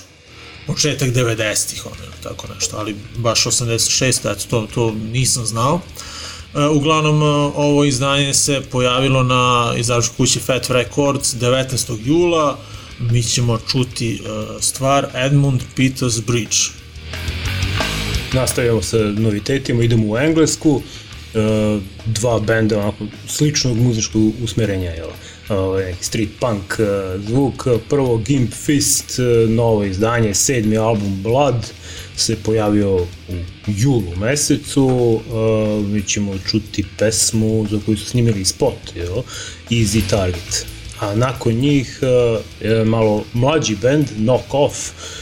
početak 0.67 1.09
90-ih, 1.09 1.85
ono, 1.85 2.03
ili 2.03 2.23
tako 2.23 2.47
nešto, 2.53 2.77
ali 2.77 2.95
baš 3.17 3.43
86. 3.43 4.31
Eto, 4.31 4.45
to, 4.49 4.67
to 4.73 4.91
nisam 5.11 5.45
znao. 5.45 5.81
E, 6.55 6.65
uglavnom, 6.65 7.21
e, 7.21 7.25
ovo 7.55 7.83
izdanje 7.83 8.33
se 8.33 8.61
pojavilo 8.71 9.23
na 9.23 9.73
izdavačkoj 9.77 10.15
kući 10.17 10.39
Fat 10.39 10.69
Records 10.69 11.35
19. 11.35 11.97
jula. 12.05 12.57
Mi 12.99 13.23
ćemo 13.23 13.59
čuti 13.71 14.13
e, 14.13 14.19
stvar 14.59 15.07
Edmund 15.13 15.61
Peters 15.75 16.21
Bridge. 16.21 16.57
Nastavljamo 18.33 18.81
sa 18.81 18.97
novitetima, 18.97 19.83
idemo 19.83 20.13
u 20.13 20.17
Englesku, 20.17 20.81
e, 21.33 21.79
dva 22.05 22.39
benda 22.39 22.79
onako 22.79 23.05
sličnog 23.27 23.77
muzičkog 23.77 24.33
usmerenja, 24.43 24.91
jel? 24.91 25.09
Neki 25.85 26.03
street 26.03 26.29
punk 26.39 26.79
e, 26.79 27.17
zvuk, 27.27 27.67
prvo 27.89 28.17
Gimp 28.17 28.53
Fist, 28.53 29.19
novo 29.47 29.83
izdanje, 29.83 30.33
sedmi 30.33 30.77
album 30.77 31.21
Blood, 31.23 31.71
se 32.15 32.35
pojavio 32.35 32.95
u 32.95 33.05
julu 33.67 34.15
mesecu, 34.15 35.19
mi 35.87 36.01
ćemo 36.03 36.33
čuti 36.49 36.85
pesmu 36.97 37.67
za 37.71 37.79
koju 37.85 37.97
su 37.97 38.05
snimili 38.05 38.45
spot, 38.45 38.95
jel? 38.95 39.15
Easy 39.69 40.01
Target. 40.09 40.65
A 40.99 41.15
nakon 41.15 41.53
njih 41.53 41.99
e, 42.61 42.85
malo 42.85 43.23
mlađi 43.33 43.75
band, 43.75 44.07
Knock 44.17 44.53
Off, 44.53 44.75
Uh, 44.75 45.20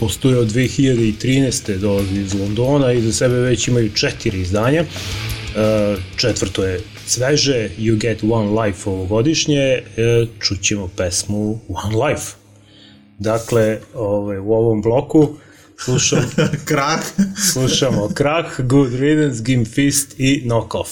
postoje 0.00 0.38
od 0.38 0.48
2013. 0.48 1.76
dolazi 1.78 2.20
iz 2.20 2.34
Londona 2.34 2.92
i 2.92 3.02
za 3.02 3.12
sebe 3.12 3.34
već 3.34 3.68
imaju 3.68 3.90
četiri 3.94 4.40
izdanja. 4.40 4.80
Uh, 4.82 6.02
četvrto 6.16 6.64
je 6.64 6.80
sveže, 7.06 7.70
You 7.78 7.96
Get 7.96 8.22
One 8.30 8.62
Life 8.62 8.90
ovogodišnje, 8.90 9.82
uh, 9.82 10.28
čućemo 10.40 10.88
pesmu 10.96 11.60
One 11.68 12.06
Life. 12.06 12.32
Dakle, 13.18 13.78
ovaj, 13.94 14.38
u 14.38 14.52
ovom 14.52 14.82
bloku 14.82 15.36
slušam, 15.84 16.30
Krah. 16.68 17.00
slušamo 17.52 18.08
Krah, 18.14 18.60
Good 18.60 18.94
Riddance, 18.94 19.42
Gimp 19.42 19.68
Fist 19.68 20.14
i 20.18 20.42
Knock 20.42 20.74
Off. 20.74 20.90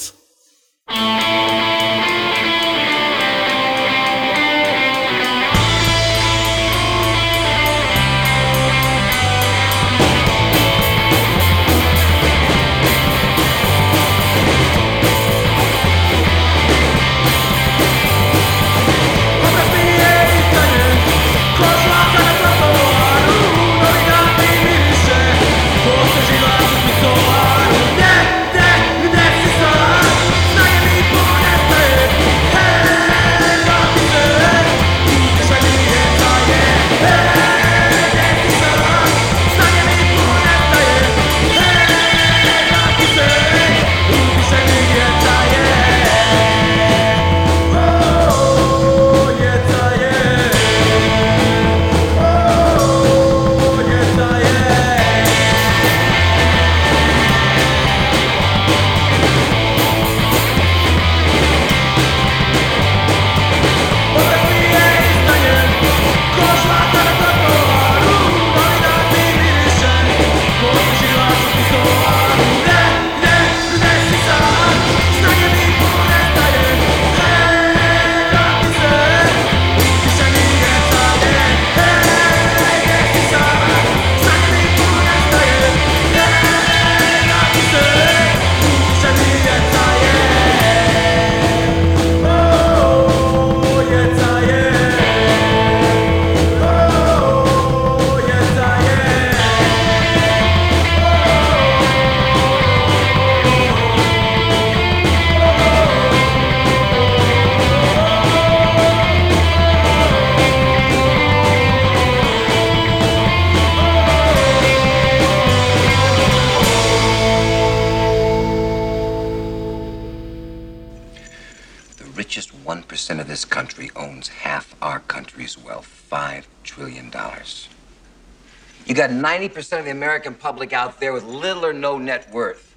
90% 129.56 129.78
of 129.78 129.84
the 129.86 129.90
American 129.90 130.34
public 130.34 130.72
out 130.72 131.00
there 131.00 131.12
with 131.12 131.24
little 131.24 131.64
or 131.64 131.72
no 131.72 131.96
net 131.96 132.30
worth. 132.30 132.74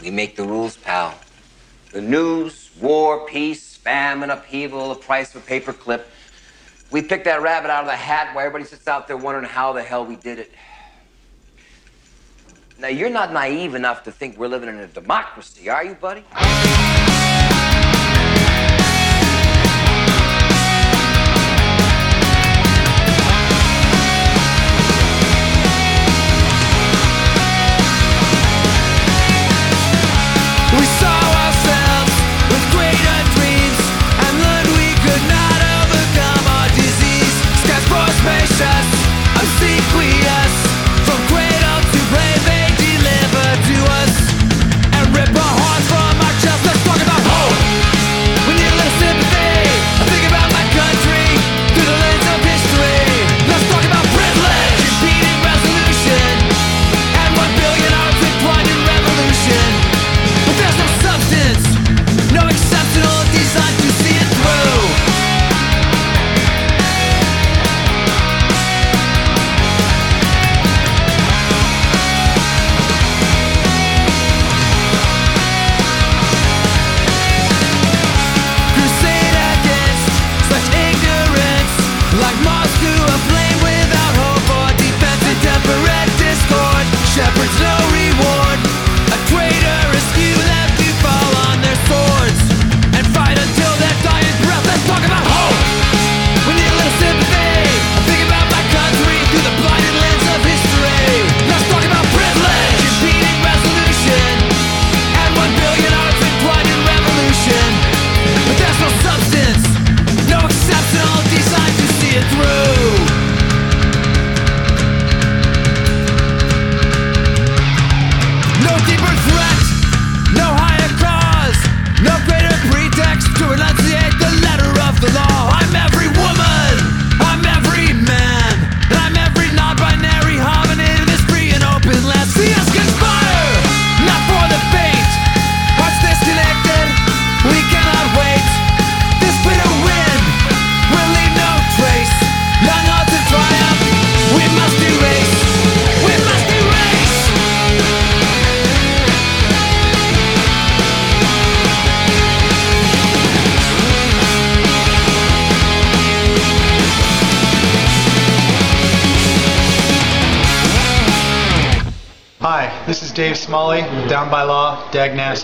We 0.00 0.10
make 0.10 0.36
the 0.36 0.44
rules, 0.44 0.76
pal. 0.76 1.18
The 1.92 2.00
news, 2.00 2.70
war, 2.80 3.26
peace, 3.26 3.76
famine, 3.76 4.30
upheaval, 4.30 4.90
the 4.90 5.00
price 5.00 5.34
of 5.34 5.42
a 5.42 5.46
paperclip. 5.46 6.04
We 6.92 7.02
pick 7.02 7.24
that 7.24 7.42
rabbit 7.42 7.70
out 7.70 7.82
of 7.82 7.90
the 7.90 7.96
hat 7.96 8.34
while 8.34 8.46
everybody 8.46 8.64
sits 8.64 8.86
out 8.86 9.08
there 9.08 9.16
wondering 9.16 9.46
how 9.46 9.72
the 9.72 9.82
hell 9.82 10.04
we 10.04 10.16
did 10.16 10.38
it. 10.38 10.52
Now, 12.78 12.88
you're 12.88 13.10
not 13.10 13.32
naive 13.32 13.74
enough 13.74 14.04
to 14.04 14.12
think 14.12 14.38
we're 14.38 14.48
living 14.48 14.68
in 14.68 14.76
a 14.76 14.86
democracy, 14.86 15.68
are 15.68 15.84
you, 15.84 15.94
buddy? 15.94 16.24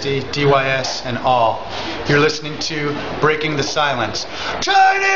DYS, 0.07 1.05
and 1.05 1.19
all. 1.19 1.67
You're 2.09 2.21
listening 2.21 2.59
to 2.61 2.97
Breaking 3.21 3.57
the 3.57 3.63
Silence. 3.63 4.25
Chinese! 4.61 5.16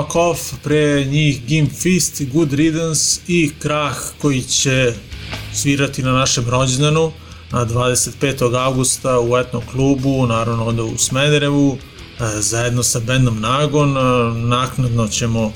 Knock 0.00 0.16
Off, 0.16 0.54
pre 0.62 1.04
njih 1.04 1.46
Gimp 1.46 1.72
Fist, 1.72 2.22
Good 2.32 2.52
Riddance 2.52 3.20
i 3.28 3.50
Krah 3.58 3.96
koji 4.18 4.42
će 4.42 4.92
svirati 5.54 6.02
na 6.02 6.12
našem 6.12 6.48
rođendanu 6.48 7.12
na 7.50 7.66
25. 7.66 8.64
augusta 8.64 9.20
u 9.20 9.36
etnom 9.36 9.62
klubu, 9.72 10.26
naravno 10.26 10.66
onda 10.66 10.82
u 10.82 10.98
Smederevu, 10.98 11.78
e, 12.20 12.40
zajedno 12.40 12.82
sa 12.82 13.00
bendom 13.00 13.40
Nagon. 13.40 13.96
E, 13.96 14.00
Naknadno 14.34 15.08
ćemo 15.08 15.52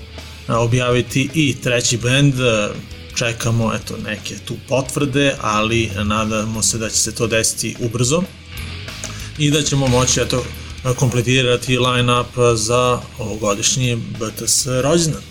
e, 0.48 0.52
objaviti 0.52 1.30
i 1.34 1.56
treći 1.62 1.96
bend, 1.96 2.34
čekamo 3.14 3.72
eto 3.74 3.96
neke 4.04 4.34
tu 4.44 4.54
potvrde, 4.68 5.34
ali 5.40 5.90
nadamo 6.04 6.62
se 6.62 6.78
da 6.78 6.88
će 6.88 6.96
se 6.96 7.14
to 7.14 7.26
desiti 7.26 7.76
ubrzo 7.80 8.22
i 9.38 9.50
da 9.50 9.62
ćemo 9.62 9.86
moći 9.88 10.20
eto 10.20 10.44
kompletirati 10.92 11.78
line-up 11.78 12.26
za 12.56 13.00
ovogodišnji 13.18 13.96
BTS 13.96 14.66
rođendan. 14.66 15.22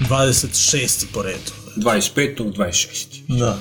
26. 0.00 1.04
po 1.12 1.22
redu. 1.22 1.52
25. 1.76 2.52
26. 2.52 3.06
Da. 3.30 3.58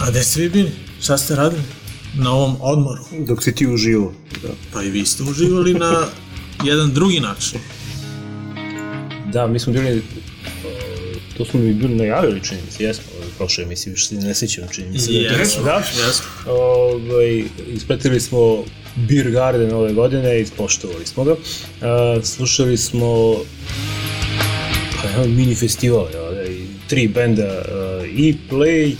A 0.00 0.10
gde 0.10 0.22
ste 0.22 0.40
vi 0.40 0.48
bili? 0.48 0.70
Šta 1.02 1.18
ste 1.18 1.34
radili? 1.34 1.62
Na 2.14 2.32
ovom 2.32 2.56
odmoru? 2.60 3.02
Dok 3.18 3.42
si 3.42 3.54
ti 3.54 3.66
uživo. 3.66 4.14
Da. 4.42 4.48
Pa 4.72 4.82
i 4.82 4.90
vi 4.90 5.06
ste 5.06 5.22
uživali 5.22 5.74
na 5.74 6.06
jedan 6.64 6.92
drugi 6.92 7.20
način. 7.20 7.58
Da, 9.26 9.46
mi 9.46 9.58
smo 9.58 9.72
bili, 9.72 10.02
to 11.36 11.44
smo 11.44 11.60
mi 11.60 11.74
bili 11.74 11.94
najavili, 11.96 12.40
čini 12.42 12.60
mi 12.62 12.72
se, 12.72 12.84
jesmo, 12.84 13.04
u 13.18 13.38
prošloj 13.38 13.64
emisiji, 13.64 13.90
više 13.90 14.06
se 14.06 14.14
ne 14.14 14.34
sjećam, 14.34 14.64
čini 14.68 14.90
mi 14.90 14.98
se. 14.98 15.12
da 15.12 15.18
je 15.18 15.28
to- 15.28 15.34
Jesmo, 15.34 15.62
da. 15.62 15.76
jesmo. 15.98 16.24
Ovaj, 16.48 17.44
ispratili 17.66 18.20
smo 18.20 18.64
Beer 18.96 19.30
Garden 19.30 19.72
ove 19.72 19.92
godine, 19.92 20.40
ispoštovali 20.40 21.06
smo 21.06 21.24
ga. 21.24 21.32
Uh, 21.32 21.38
slušali 22.24 22.76
smo 22.76 23.34
pa, 25.02 25.26
mini 25.26 25.54
festival, 25.54 26.06
ja, 26.14 26.44
i 26.44 26.66
tri 26.88 27.08
benda, 27.08 27.62
uh, 27.68 28.04
E-Play, 28.04 28.94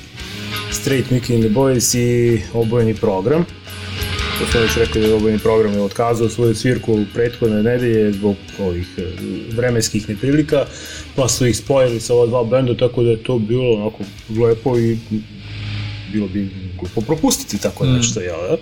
Straight 0.72 1.10
Mickey 1.10 1.34
and 1.34 1.44
the 1.44 1.54
Boys 1.54 1.98
i 1.98 2.40
obojeni 2.54 2.94
program. 2.94 3.44
To 4.38 4.46
sam 4.52 4.60
već 4.60 4.76
rekao 4.76 5.02
da 5.02 5.08
je 5.08 5.14
obojeni 5.14 5.38
program 5.38 5.72
je 5.72 5.80
otkazao 5.80 6.28
svoju 6.28 6.54
svirku 6.54 6.92
u 6.92 7.04
prethodne 7.14 7.62
nedelje 7.62 8.12
zbog 8.12 8.36
ovih 8.60 8.86
e, 8.98 9.02
vremenskih 9.56 10.08
neprilika, 10.08 10.66
pa 11.16 11.28
su 11.28 11.46
ih 11.46 11.56
spojili 11.56 12.00
sa 12.00 12.14
ova 12.14 12.26
dva 12.26 12.44
benda, 12.44 12.76
tako 12.76 13.02
da 13.02 13.10
je 13.10 13.22
to 13.22 13.38
bilo 13.38 13.74
onako 13.74 14.04
lepo 14.40 14.78
i 14.78 14.98
bilo 16.12 16.28
bi 16.28 16.50
glupo 16.80 17.00
propustiti 17.00 17.58
tako 17.62 17.86
nešto, 17.86 18.20
jel 18.20 18.36
da? 18.50 18.56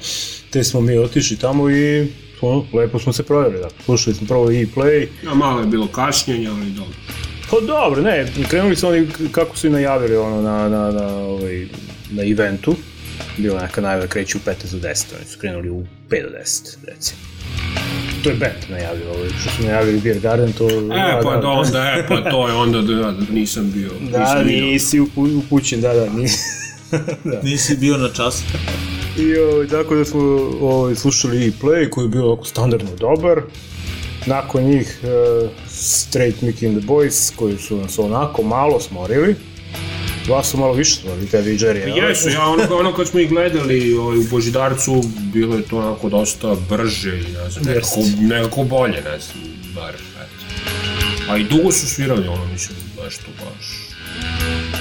Te 0.50 0.64
smo 0.64 0.80
mi 0.80 0.98
otišli 0.98 1.36
tamo 1.36 1.70
i 1.70 2.06
ono, 2.40 2.64
lepo 2.72 2.98
smo 2.98 3.12
se 3.12 3.22
provjerili, 3.22 3.62
da. 3.62 3.68
Slušali 3.84 4.16
smo 4.16 4.26
prvo 4.26 4.50
e-play, 4.50 5.06
A 5.30 5.34
malo 5.34 5.60
je 5.60 5.66
bilo 5.66 5.86
kašnjenja, 5.86 6.50
ali 6.52 6.70
dobro. 6.70 6.96
pa 7.50 7.56
dobro, 7.60 8.02
ne, 8.02 8.26
krenuli 8.48 8.76
su 8.76 8.88
oni 8.88 9.06
kako 9.32 9.56
su 9.56 9.66
i 9.66 9.70
najavili 9.70 10.16
ono 10.16 10.42
na, 10.42 10.68
na, 10.68 10.90
na, 10.90 11.06
ovaj, 11.16 11.66
na 12.10 12.22
eventu, 12.22 12.76
bila 13.36 13.62
neka 13.62 13.80
najava 13.80 14.06
kreće 14.06 14.38
u 14.38 14.40
15 14.40 14.72
do 14.72 14.88
10, 14.88 15.04
oni 15.16 15.26
su 15.30 15.38
krenuli 15.38 15.70
u 15.70 15.86
5 16.10 16.22
do 16.22 16.28
10, 16.38 16.76
recimo. 16.86 17.18
To 18.24 18.30
je 18.30 18.36
band 18.36 18.70
najavio, 18.70 19.10
ovaj, 19.10 19.28
što 19.40 19.50
su 19.50 19.62
najavili 19.62 20.00
Beer 20.00 20.18
Garden, 20.20 20.52
to... 20.52 20.68
E, 20.68 21.22
pa 21.22 21.36
da, 21.36 21.48
onda, 21.48 21.78
e, 21.98 22.06
pa 22.08 22.30
to 22.30 22.48
je 22.48 22.54
onda 22.54 22.82
da 22.82 22.92
ja 22.92 23.14
nisam 23.30 23.72
bio. 23.74 23.90
Da, 24.10 24.18
nisam 24.18 24.46
nisi 24.46 25.00
upu- 25.00 25.38
upućen, 25.38 25.80
da, 25.80 25.94
da, 25.94 26.06
nisi. 26.92 27.38
Nisi 27.46 27.76
bio 27.76 27.96
na 27.96 28.08
času. 28.12 28.42
I 29.18 29.36
ovaj, 29.38 29.66
tako 29.66 29.94
da 29.94 30.04
smo 30.04 30.20
ovaj, 30.60 30.94
slušali 30.94 31.46
i 31.46 31.52
play 31.62 31.90
koji 31.90 32.04
je 32.04 32.08
bio 32.08 32.24
ovako 32.24 32.44
standardno 32.44 32.90
dobar. 32.96 33.42
Nakon 34.26 34.62
njih 34.64 35.00
uh, 35.02 35.50
Straight 35.68 36.42
Mickey 36.42 36.68
and 36.68 36.78
the 36.78 36.88
Boys 36.88 37.32
koji 37.36 37.58
su 37.58 37.76
nas 37.76 37.98
onako 37.98 38.42
malo 38.42 38.80
smorili. 38.80 39.34
Dva 40.26 40.44
su 40.44 40.58
malo 40.58 40.72
više 40.72 41.00
smorili, 41.00 41.26
tebi 41.26 41.50
i 41.50 41.58
Jerry. 41.58 41.96
jel? 41.96 42.08
Jesu, 42.08 42.28
ja 42.28 42.46
ono, 42.46 42.76
ono 42.76 42.94
kad 42.94 43.08
smo 43.08 43.20
ih 43.20 43.28
gledali 43.28 43.94
ovaj, 43.94 44.18
u 44.18 44.24
Božidarcu, 44.30 45.02
bilo 45.32 45.56
je 45.56 45.62
to 45.62 45.78
onako 45.78 46.08
dosta 46.08 46.56
brže 46.70 47.18
i 47.18 47.32
ne 47.32 47.50
znam, 47.50 47.64
nekako, 47.64 48.00
nekako 48.20 48.64
bolje, 48.64 49.02
ne 49.02 49.18
znam, 49.20 49.44
bar, 49.74 49.94
eto. 49.94 50.44
A 51.32 51.36
i 51.36 51.44
dugo 51.44 51.72
su 51.72 51.86
svirali, 51.86 52.28
ono, 52.28 52.44
mislim, 52.44 52.78
nešto 53.04 53.26
baš, 53.38 53.66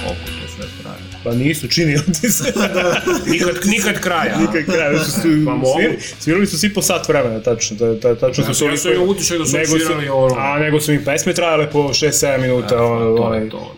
koliko 0.03 0.34
sve 0.55 0.65
traje. 0.81 0.97
Pa 1.23 1.33
nisu, 1.33 1.67
činio 1.67 1.99
ti 2.11 2.29
se. 2.29 2.43
Nikad, 3.31 3.55
nikad 3.65 3.99
kraja. 3.99 4.37
Nikad 4.39 4.65
kraja, 4.65 4.99
su, 4.99 5.11
su, 5.11 5.21
Pa 5.45 5.51
mogu. 5.51 5.65
svirali, 5.75 5.97
svirali 6.19 6.47
su 6.47 6.59
svi 6.59 6.73
po 6.73 6.81
sat 6.81 7.07
vremena, 7.07 7.39
tačno, 7.41 7.77
ta, 7.77 7.95
ta, 7.95 8.15
tačno 8.17 8.43
Ja 8.43 8.47
su 8.47 8.53
sam- 8.55 8.69
ja 8.69 8.77
sam 8.77 8.91
imao 8.93 9.05
utisak 9.05 9.37
da 9.37 9.45
su 9.45 9.51
svirali 9.67 10.09
ono- 10.09 10.35
A 10.35 10.59
nego 10.59 10.81
su 10.81 10.93
im 10.93 11.03
pesme 11.05 11.33
trajale 11.33 11.71
po 11.71 11.79
6-7 11.83 12.37
minuta, 12.39 12.67
Pa, 12.69 12.83
ono, 12.83 13.17
to 13.17 13.23
onaj, 13.23 13.43
je 13.43 13.49
to. 13.49 13.75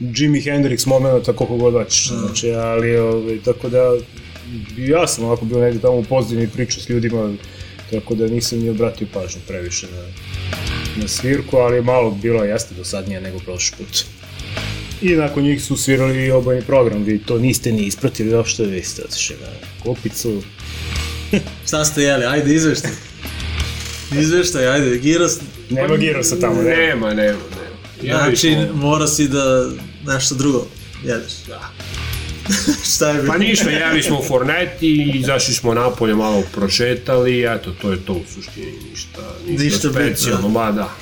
Jimi 0.00 0.40
Hendrix 0.40 0.86
momenta 0.86 1.32
koliko 1.32 1.56
god 1.56 1.74
hoćeš, 1.74 2.08
znači, 2.10 2.50
ali, 2.50 2.96
ovaj, 2.96 3.38
tako 3.38 3.68
da, 3.68 3.92
ja 4.78 5.06
sam 5.06 5.24
ovako 5.24 5.44
bio 5.44 5.58
negdje 5.58 5.80
tamo 5.80 5.94
u 5.94 6.04
pozadini 6.04 6.48
pričao 6.48 6.80
s 6.80 6.88
ljudima, 6.88 7.32
tako 7.90 8.14
da 8.14 8.26
nisam 8.26 8.58
ni 8.58 8.70
obratio 8.70 9.06
pažnju 9.12 9.40
previše 9.48 9.86
na, 9.86 10.02
na 10.96 11.08
svirku, 11.08 11.56
ali 11.56 11.82
malo 11.82 12.10
bilo 12.12 12.44
jeste 12.44 12.74
dosadnije 12.74 13.20
nego 13.20 13.38
prošli 13.38 13.76
put. 13.78 14.04
I 15.02 15.16
nakon 15.16 15.42
njih 15.42 15.62
su 15.62 15.76
svirali 15.76 16.24
i 16.24 16.30
obojni 16.30 16.62
program, 16.62 17.02
vi 17.02 17.18
to 17.18 17.38
niste 17.38 17.72
ni 17.72 17.82
ispratili 17.82 18.34
uopšte, 18.34 18.64
vi 18.64 18.82
ste 18.82 19.02
otišli 19.02 19.36
na 19.40 19.48
kopicu. 19.84 20.42
Šta 21.66 21.84
ste 21.84 22.02
jeli? 22.02 22.24
Ajde, 22.24 22.54
izveštaj. 22.54 22.90
Izveštaj, 24.18 24.68
ajde, 24.68 24.98
giros. 24.98 25.38
Nema 25.70 25.96
girosa 25.96 26.40
tamo, 26.40 26.62
ne. 26.62 26.76
Nema, 26.76 27.14
nema, 27.14 27.16
nema. 27.16 27.70
Jeli 28.02 28.36
Znači, 28.36 28.56
mora 28.74 29.06
si 29.06 29.28
da 29.28 29.70
nešto 30.06 30.34
drugo 30.34 30.66
jedeš. 31.04 31.32
Da. 31.48 31.70
Šta 32.94 33.08
je 33.08 33.22
bilo? 33.22 33.32
Pa 33.32 33.38
ništa, 33.38 33.70
jeli 33.70 34.02
smo 34.02 34.18
u 34.18 34.22
Forneti, 34.22 35.12
izašli 35.14 35.54
smo 35.54 35.74
napolje, 35.74 36.14
malo 36.14 36.42
prošetali, 36.52 37.44
eto, 37.44 37.72
to 37.82 37.90
je 37.90 38.04
to 38.04 38.12
u 38.12 38.22
suštini, 38.34 38.72
ništa, 38.90 39.20
ništa, 39.46 39.64
Ništa 39.64 39.90
specijalno, 39.90 40.48
ma 40.48 40.72
da. 40.72 40.94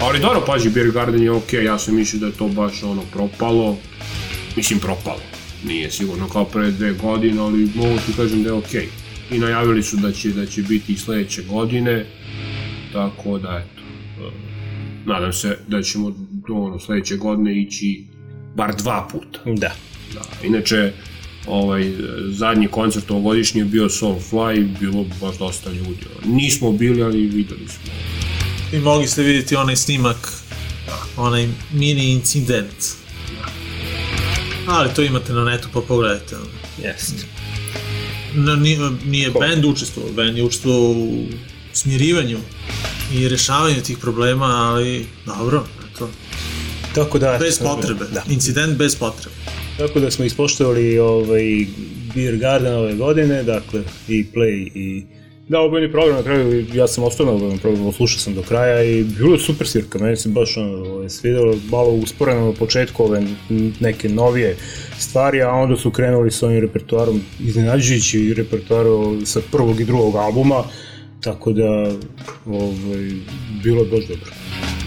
Ali 0.00 0.20
dobro, 0.20 0.42
paži, 0.46 0.70
Beer 0.70 0.90
Garden 0.90 1.22
je 1.22 1.30
okej, 1.30 1.64
ja 1.64 1.78
sam 1.78 1.94
mislio 1.94 2.20
da 2.20 2.26
je 2.26 2.32
to 2.32 2.48
baš 2.48 2.82
ono 2.82 3.02
propalo, 3.12 3.76
mislim 4.56 4.78
propalo, 4.78 5.20
nije 5.64 5.90
sigurno 5.90 6.28
kao 6.28 6.44
pre 6.44 6.70
dve 6.70 6.92
godine, 6.92 7.40
ali 7.40 7.70
mogu 7.74 7.96
ti 8.06 8.12
kažem 8.16 8.42
da 8.42 8.48
je 8.48 8.52
okej. 8.52 8.88
I 9.30 9.38
najavili 9.38 9.82
su 9.82 9.96
da 9.96 10.12
će, 10.12 10.28
da 10.28 10.46
će 10.46 10.62
biti 10.62 10.92
i 10.92 10.96
sledeće 10.96 11.42
godine, 11.42 12.06
tako 12.92 13.38
da 13.38 13.64
eto, 13.64 13.82
e, 14.26 14.30
nadam 15.06 15.32
se 15.32 15.58
da 15.68 15.82
ćemo 15.82 16.10
do 16.48 16.54
ono, 16.54 16.78
sledeće 16.78 17.16
godine 17.16 17.62
ići 17.62 18.04
bar 18.54 18.74
dva 18.76 19.08
puta. 19.12 19.38
Da. 19.44 19.74
Da, 20.14 20.46
inače, 20.46 20.92
ovaj, 21.46 21.92
zadnji 22.28 22.68
koncert 22.68 23.10
ovogodišnji 23.10 23.60
je 23.60 23.64
bio 23.64 23.88
Soulfly, 23.88 24.78
bilo 24.80 25.06
baš 25.20 25.38
dosta 25.38 25.70
ljudi. 25.72 26.06
Nismo 26.24 26.72
bili, 26.72 27.02
ali 27.02 27.20
videli 27.20 27.68
smo. 27.68 27.92
I 28.72 28.78
mogli 28.78 29.06
ste 29.06 29.22
vidjeti 29.22 29.56
onaj 29.56 29.76
snimak, 29.76 30.32
onaj 31.16 31.48
mini 31.72 32.12
incident. 32.12 32.84
Ali 34.66 34.94
to 34.94 35.02
imate 35.02 35.32
na 35.32 35.44
netu 35.44 35.68
pa 35.72 35.80
pogledajte. 35.80 36.36
Jeste. 36.82 37.26
Na, 38.34 38.56
nije, 38.56 38.78
nije 39.04 39.30
band 39.30 39.64
učestvovao, 39.64 40.12
band 40.12 40.36
je 40.36 40.44
učestvovao 40.44 40.90
u 40.90 41.26
smirivanju 41.72 42.38
i 43.14 43.28
rešavanju 43.28 43.82
tih 43.82 43.98
problema, 43.98 44.46
ali 44.46 45.06
dobro, 45.26 45.66
eto, 45.94 46.10
Tako 46.94 47.18
da... 47.18 47.36
bez 47.40 47.58
potrebe, 47.58 48.04
Da. 48.12 48.22
incident 48.28 48.76
bez 48.76 48.96
potrebe. 48.96 49.36
Tako 49.78 50.00
da 50.00 50.10
smo 50.10 50.24
ispoštovali 50.24 50.98
ovaj 50.98 51.66
Beer 52.14 52.36
Garden 52.36 52.74
ove 52.74 52.94
godine, 52.94 53.42
dakle 53.42 53.82
i 54.08 54.26
Play 54.34 54.70
i 54.74 55.17
da, 55.48 55.60
obojni 55.60 55.92
program 55.92 56.16
na 56.16 56.22
kraju, 56.22 56.66
ja 56.74 56.88
sam 56.88 57.04
ostao 57.04 57.26
na 57.26 57.32
obojnom 57.32 57.58
programu, 57.58 57.92
slušao 57.92 58.18
sam 58.18 58.34
do 58.34 58.42
kraja 58.42 58.82
i 58.82 59.04
bilo 59.04 59.32
je 59.32 59.38
super 59.38 59.68
svirka, 59.68 59.98
meni 59.98 60.16
se 60.16 60.28
baš 60.28 60.56
ono, 60.56 60.78
ovaj, 60.78 61.08
svidelo, 61.08 61.54
malo 61.70 61.90
usporeno 61.90 62.46
na 62.46 62.52
početku 62.52 63.04
ove 63.04 63.22
neke 63.80 64.08
novije 64.08 64.56
stvari, 64.98 65.42
a 65.42 65.50
onda 65.50 65.76
su 65.76 65.90
krenuli 65.90 66.30
sa 66.30 66.46
ovim 66.46 66.60
repertoarom, 66.60 67.20
iznenađujući 67.40 68.34
repertoaru 68.34 69.26
sa 69.26 69.40
prvog 69.52 69.80
i 69.80 69.84
drugog 69.84 70.16
albuma, 70.16 70.64
tako 71.20 71.52
da 71.52 71.92
ovaj, 72.46 73.10
bilo 73.62 73.82
je 73.82 73.90
baš 73.90 74.06
dobro. 74.08 74.30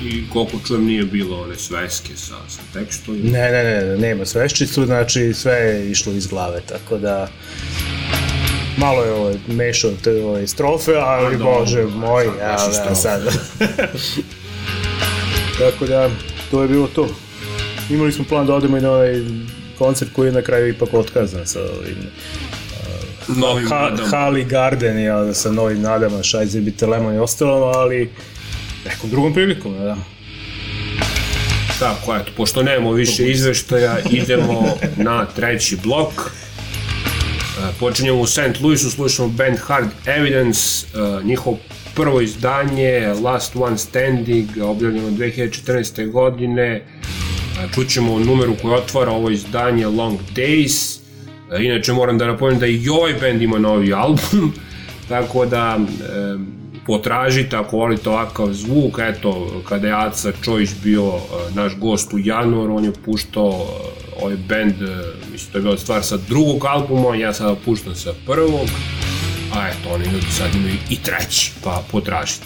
I 0.06 0.24
koliko 0.34 0.58
čujem 0.68 0.86
nije 0.86 1.04
bilo 1.04 1.42
one 1.42 1.56
sveske 1.56 2.16
sa, 2.16 2.36
sa 2.48 2.62
tekstom. 2.74 3.16
Ne, 3.24 3.52
ne, 3.52 3.64
ne, 3.64 3.98
nema 3.98 4.26
sveščicu, 4.26 4.86
znači 4.86 5.34
sve 5.34 5.54
je 5.54 5.92
išlo 5.92 6.14
iz 6.14 6.28
glave, 6.28 6.62
tako 6.68 6.98
da 6.98 7.28
malo 8.78 9.04
je 9.04 9.12
ovaj, 9.12 9.36
mešao 9.48 9.92
te 10.04 10.24
ovaj, 10.24 10.48
strofe, 10.48 10.92
ali 10.96 11.38
dobro, 11.38 11.60
bože 11.60 11.84
moj, 11.84 12.26
ja, 12.40 12.58
strofe. 12.58 12.96
sad. 12.96 13.22
tako 15.60 15.86
da, 15.86 16.10
to 16.52 16.62
je 16.62 16.68
bilo 16.68 16.88
to. 16.88 17.08
Imali 17.90 18.12
smo 18.12 18.26
plan 18.30 18.48
da 18.48 18.54
odemo 18.54 18.78
i 18.78 18.82
na 18.82 18.92
ovaj 18.92 19.22
koncert 19.78 20.12
koji 20.14 20.28
je 20.28 20.32
na 20.32 20.42
kraju 20.42 20.68
ipak 20.68 20.94
otkazan 20.94 21.48
sa 21.48 21.60
ovim 21.60 21.98
Novim 23.28 23.70
ha, 23.70 23.90
nadam. 23.90 24.10
Hali 24.10 24.44
Garden, 24.44 25.00
ja, 25.00 25.34
sa 25.34 25.52
novim 25.52 25.82
nadama, 25.82 26.24
Šajze, 26.24 26.62
Bite 26.62 26.88
Lemon 26.88 27.16
i 27.16 27.20
ostalo, 27.20 27.66
ali 27.66 28.10
nekom 28.86 29.10
drugom 29.10 29.34
prilikom, 29.34 29.74
da. 29.78 29.98
Tako, 31.80 32.16
eto, 32.16 32.32
pošto 32.38 32.64
nemamo 32.64 32.92
više 32.92 33.32
izveštaja, 33.32 33.98
idemo 34.10 34.78
na 34.98 35.26
treći 35.26 35.78
blok. 35.84 36.32
E, 37.62 37.74
Počinjemo 37.80 38.20
u 38.22 38.28
St. 38.28 38.62
Louisu, 38.62 38.90
slušamo 38.90 39.28
band 39.30 39.58
Hard 39.58 39.90
Evidence, 40.06 40.88
e, 40.94 41.24
njihov 41.24 41.58
prvo 41.96 42.22
izdanje, 42.22 43.14
Last 43.24 43.56
One 43.56 43.78
Standing, 43.78 44.50
objavljeno 44.64 45.10
2014. 45.10 46.12
godine. 46.12 46.64
E, 46.64 46.84
Čućemo 47.74 48.20
numeru 48.20 48.56
koja 48.62 48.76
otvara 48.78 49.12
ovo 49.12 49.30
izdanje 49.30 49.88
Long 49.88 50.20
Days. 50.36 51.00
Inače 51.60 51.94
moram 51.94 52.18
da 52.18 52.26
napomenem 52.26 52.60
da 52.60 52.68
i 52.68 52.90
ovaj 52.90 53.14
band 53.14 53.42
ima 53.42 53.60
novi 53.60 53.94
album, 53.94 54.54
tako 55.10 55.46
da 55.46 55.80
potražite 56.86 57.56
ako 57.56 57.78
volite 57.78 58.10
ovakav 58.10 58.54
zvuk, 58.54 59.00
eto, 59.00 59.62
kada 59.70 59.88
je 59.88 59.94
Aca 59.94 60.32
Čojić 60.44 60.70
bio 60.84 61.14
naš 61.56 61.78
gost 61.78 62.14
u 62.14 62.20
januaru, 62.20 62.76
on 62.76 62.86
je 62.86 62.94
puštao 63.06 63.68
ovaj 64.22 64.36
band, 64.36 64.82
e, 64.82 65.04
mislim, 65.32 65.52
to 65.52 65.58
je 65.58 65.62
bila 65.62 65.78
stvar 65.78 66.04
sa 66.04 66.18
drugog 66.18 66.66
albuma, 66.66 67.16
ja 67.16 67.34
sada 67.34 67.56
puštam 67.66 67.96
sa 67.96 68.14
prvog, 68.26 68.68
a 69.54 69.68
eto, 69.68 69.90
oni 69.90 70.06
ljudi 70.06 70.26
sad 70.38 70.56
imaju 70.56 70.76
i 70.90 70.96
treći, 70.96 71.52
pa 71.64 71.84
potražite. 71.92 72.46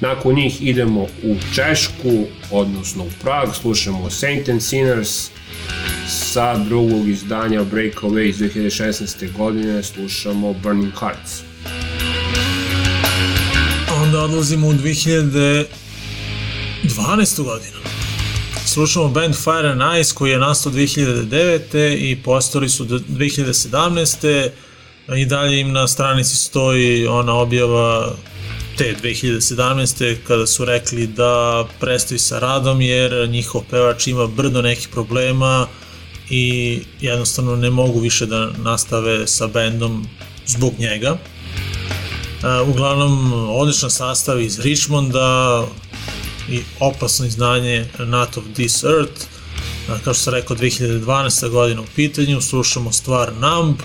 Nakon 0.00 0.34
njih 0.34 0.62
idemo 0.62 1.02
u 1.02 1.36
Češku, 1.54 2.24
odnosno 2.50 3.04
u 3.04 3.10
Prag, 3.22 3.54
slušamo 3.54 4.10
Saint 4.10 4.48
and 4.48 4.62
Sinners, 4.62 5.30
sa 6.08 6.56
drugog 6.58 7.08
izdanja 7.08 7.64
Breakaway 7.64 8.28
iz 8.28 8.38
2016. 8.38 9.32
godine 9.32 9.82
slušamo 9.82 10.52
Burning 10.52 10.92
Hearts. 10.98 11.42
Onda 14.02 14.20
odlazimo 14.20 14.68
u 14.68 14.72
2012. 14.72 15.66
godinu. 17.42 17.85
Slušamo 18.76 19.08
band 19.08 19.34
Fire 19.34 19.68
and 19.68 20.00
Ice 20.00 20.14
koji 20.14 20.30
je 20.30 20.38
nastao 20.38 20.72
2009. 20.72 21.96
i 21.98 22.22
postali 22.22 22.68
su 22.68 22.84
do 22.84 22.98
2017. 22.98 24.50
I 25.16 25.26
dalje 25.26 25.60
im 25.60 25.72
na 25.72 25.88
stranici 25.88 26.36
stoji 26.36 27.06
ona 27.06 27.34
objava 27.34 28.14
te 28.78 28.94
2017. 29.02 30.16
kada 30.26 30.46
su 30.46 30.64
rekli 30.64 31.06
da 31.06 31.64
prestaju 31.80 32.18
sa 32.18 32.38
radom 32.38 32.80
jer 32.80 33.28
njihov 33.28 33.62
pevač 33.70 34.06
ima 34.06 34.26
brdo 34.26 34.62
nekih 34.62 34.88
problema 34.88 35.66
i 36.30 36.78
jednostavno 37.00 37.56
ne 37.56 37.70
mogu 37.70 38.00
više 38.00 38.26
da 38.26 38.50
nastave 38.64 39.26
sa 39.26 39.46
bendom 39.46 40.06
zbog 40.46 40.72
njega. 40.78 41.18
Uglavnom, 42.66 43.32
odličan 43.50 43.90
sastav 43.90 44.40
iz 44.40 44.60
Richmonda 44.60 45.62
i 46.50 46.62
opasno 46.80 47.26
izdanje 47.26 47.86
Not 47.98 48.36
of 48.36 48.44
This 48.54 48.84
Earth. 48.84 49.26
Kao 49.86 50.14
što 50.14 50.22
sam 50.22 50.34
rekao, 50.34 50.56
2012. 50.56 51.48
godina 51.48 51.80
u 51.80 51.86
pitanju, 51.94 52.40
slušamo 52.40 52.92
stvar 52.92 53.32
Numb, 53.32 53.76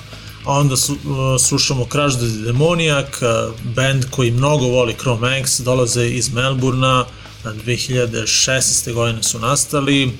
a 0.45 0.51
onda 0.53 0.77
su, 0.77 0.93
uh, 0.93 0.99
slušamo 1.41 1.87
Crash 1.91 2.17
the 2.17 2.27
Demoniac, 2.27 3.07
band 3.63 4.05
koji 4.09 4.31
mnogo 4.31 4.65
voli 4.65 4.95
Chrome 4.99 5.39
X, 5.39 5.59
dolaze 5.59 6.07
iz 6.07 6.33
Melburna, 6.33 7.01
uh, 7.01 7.21
2016. 7.45 8.93
godine 8.93 9.23
su 9.23 9.39
nastali, 9.39 10.11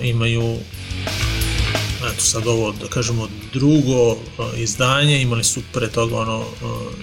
imaju 0.00 0.56
eto 2.12 2.24
sad 2.24 2.46
ovo 2.46 2.72
da 2.72 2.88
kažemo 2.88 3.28
drugo 3.52 4.16
izdanje, 4.56 5.22
imali 5.22 5.44
su 5.44 5.60
pre 5.72 5.88
toga 5.88 6.16
ono 6.16 6.44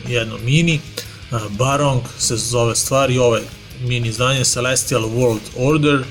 jedno 0.08 0.38
mini, 0.38 0.80
Barong 1.50 2.02
se 2.20 2.36
zove 2.36 2.76
stvar 2.76 3.12
i 3.12 3.18
ovaj 3.18 3.42
mini 3.82 4.08
izdanje 4.08 4.44
Celestial 4.44 5.02
World 5.02 5.40
Order 5.58 6.00
uh, 6.00 6.06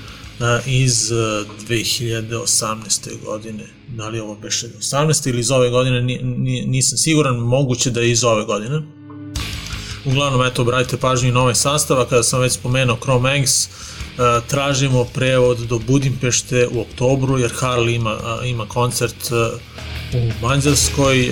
iz 0.67 1.11
uh, 1.11 1.19
2018. 1.69 3.25
godine. 3.25 3.65
Da 3.89 4.09
li 4.09 4.21
ovo 4.21 4.35
beše 4.35 4.69
18. 4.81 5.29
ili 5.29 5.41
iz 5.41 5.51
ove 5.51 5.71
godine, 5.71 6.03
ni, 6.03 6.19
ni, 6.23 6.67
nisam 6.67 6.99
siguran, 6.99 7.37
moguće 7.37 7.91
da 7.91 8.01
je 8.01 8.11
iz 8.11 8.25
ove 8.25 8.45
godine. 8.45 8.83
Uglavnom, 10.05 10.47
eto, 10.47 10.63
obratite 10.63 10.97
pažnju 10.97 11.33
na 11.33 11.41
ovaj 11.41 11.55
sastav, 11.55 12.01
a 12.01 12.09
kada 12.09 12.23
sam 12.23 12.41
već 12.41 12.53
spomenuo 12.53 12.97
Chrome 12.97 13.39
Eggs, 13.39 13.69
Uh, 14.11 14.49
tražimo 14.49 15.05
prevod 15.05 15.59
do 15.59 15.79
Budimpešte 15.79 16.69
u 16.73 16.81
oktobru 16.81 17.39
jer 17.39 17.53
Harley 17.61 17.95
ima, 17.95 18.17
ima 18.45 18.67
koncert 18.67 19.33
u 20.15 20.47
Mađarskoj 20.47 21.31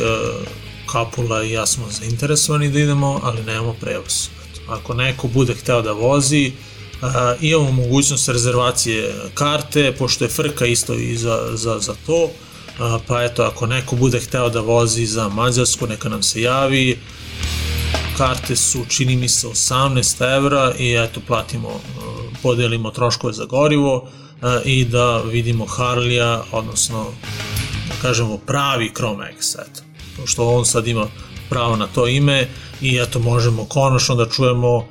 Kapula 0.93 1.45
i 1.45 1.53
ja 1.53 1.67
smo 1.67 1.85
zainteresovani 1.91 2.71
da 2.71 2.79
idemo, 2.79 3.21
ali 3.23 3.43
nemamo 3.43 3.75
prevoz. 3.81 4.29
Ako 4.69 4.95
neko 4.95 5.29
bude 5.29 5.55
hteo 5.55 5.83
da 5.83 5.93
vozi, 5.93 6.53
imamo 7.41 7.71
mogućnost 7.71 8.29
rezervacije 8.29 9.15
karte, 9.35 9.93
pošto 9.99 10.25
je 10.25 10.29
frka 10.29 10.67
isto 10.67 10.95
i 10.95 11.17
za, 11.17 11.49
za, 11.53 11.79
za 11.79 11.95
to, 12.07 12.31
pa 13.07 13.23
eto, 13.23 13.43
ako 13.43 13.67
neko 13.67 13.97
bude 13.97 14.21
hteo 14.21 14.51
da 14.51 14.61
vozi 14.61 15.07
za 15.07 15.29
Mađarsku, 15.29 15.87
neka 15.87 16.09
nam 16.09 16.23
se 16.23 16.43
javi, 16.43 16.99
karte 18.17 18.57
su 18.57 18.85
čini 18.89 19.17
mi 19.17 19.29
se 19.29 19.49
18 19.49 20.37
evra 20.37 20.75
i 20.79 20.95
eto 20.95 21.21
platimo 21.27 21.81
podelimo 22.43 22.91
troškove 22.91 23.33
za 23.33 23.45
gorivo 23.45 24.09
e, 24.43 24.63
i 24.65 24.85
da 24.85 25.23
vidimo 25.23 25.67
Harlija, 25.67 26.43
odnosno 26.53 27.07
da 27.89 27.95
kažemo 28.03 28.39
pravi 28.39 28.93
Chrome 28.95 29.31
X, 29.37 29.55
eto. 29.55 29.83
Pošto 30.17 30.49
on 30.49 30.65
sad 30.65 30.87
ima 30.87 31.07
pravo 31.51 31.77
na 31.77 31.87
to 31.87 32.09
ime 32.09 32.49
i 32.81 32.99
eto 32.99 33.19
možemo 33.19 33.65
konačno 33.65 34.15
da 34.15 34.29
čujemo 34.29 34.89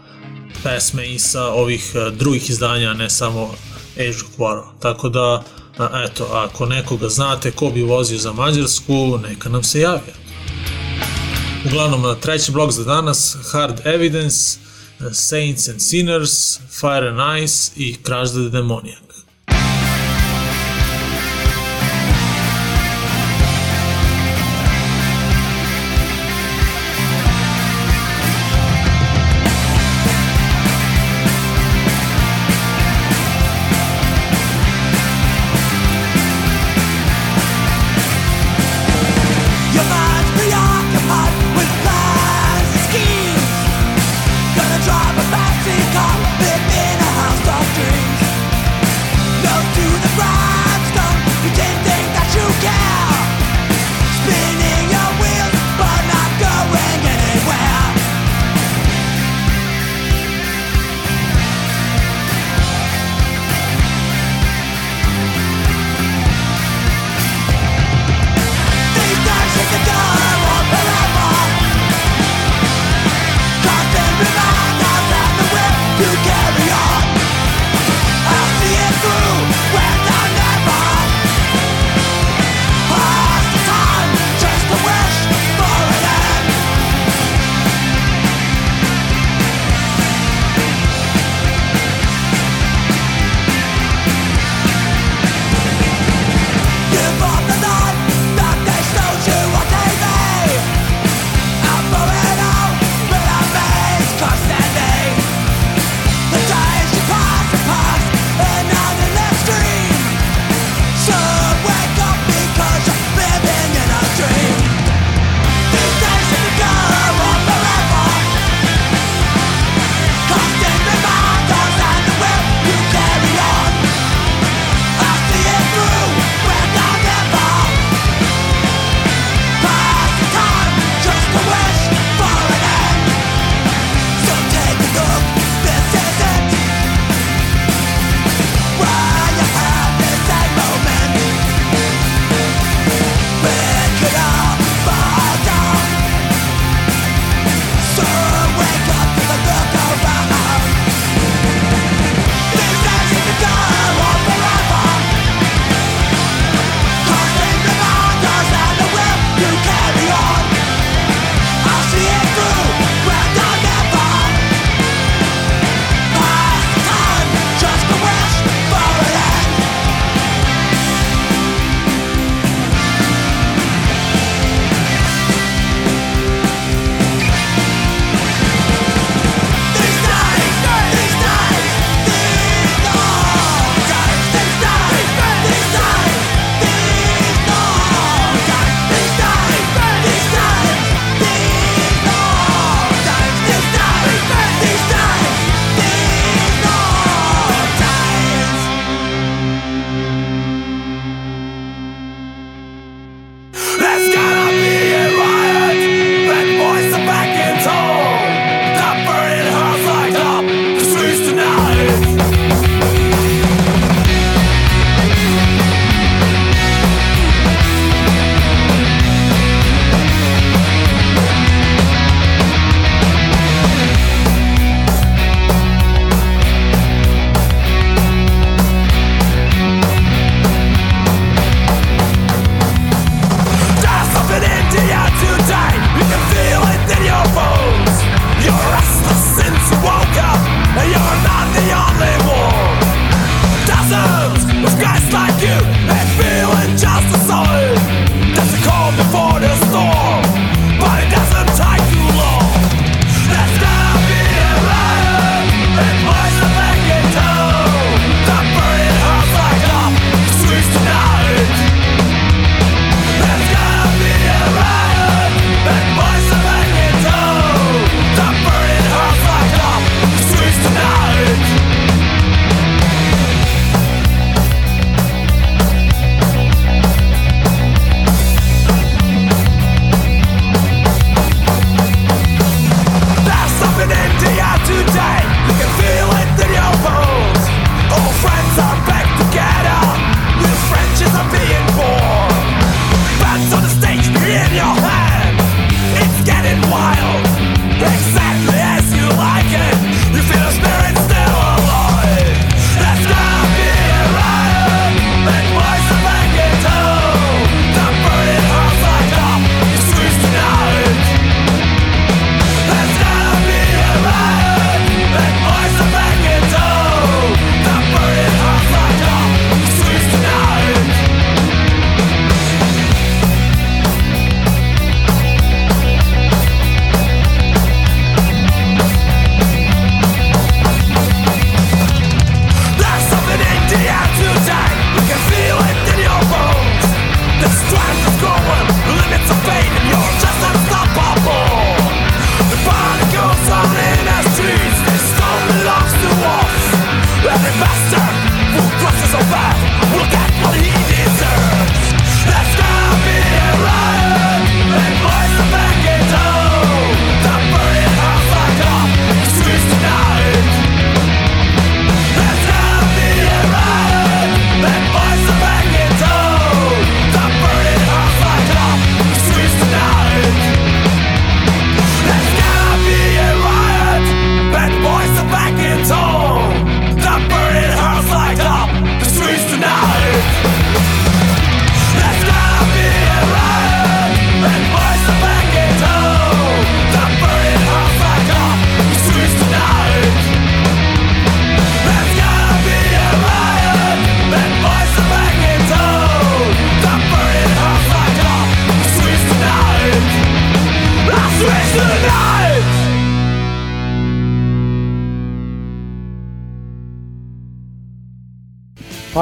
pesme 0.63 1.13
i 1.13 1.19
sa 1.19 1.45
ovih 1.45 1.91
e, 1.95 2.11
drugih 2.11 2.49
izdanja, 2.49 2.93
ne 2.93 3.09
samo 3.09 3.53
Age 3.95 4.09
of 4.09 4.37
War. 4.37 4.61
Tako 4.79 5.09
da, 5.09 5.43
e, 5.79 6.05
eto, 6.05 6.25
ako 6.31 6.65
nekoga 6.65 7.09
znate 7.09 7.51
ko 7.51 7.69
bi 7.69 7.81
vozio 7.81 8.17
za 8.17 8.33
Mađarsku, 8.33 9.19
neka 9.29 9.49
nam 9.49 9.63
se 9.63 9.79
javi. 9.79 10.13
Uglavnom, 11.65 12.15
treći 12.21 12.51
blok 12.51 12.71
za 12.71 12.83
danas, 12.83 13.37
Hard 13.51 13.81
Evidence, 13.85 14.59
Saints 15.13 15.67
and 15.67 15.81
Sinners, 15.81 16.59
Fire 16.79 17.07
and 17.09 17.43
Ice 17.43 17.71
i 17.75 17.95
Crash 18.05 18.31
the 18.31 18.49
Demoniac. 18.49 19.06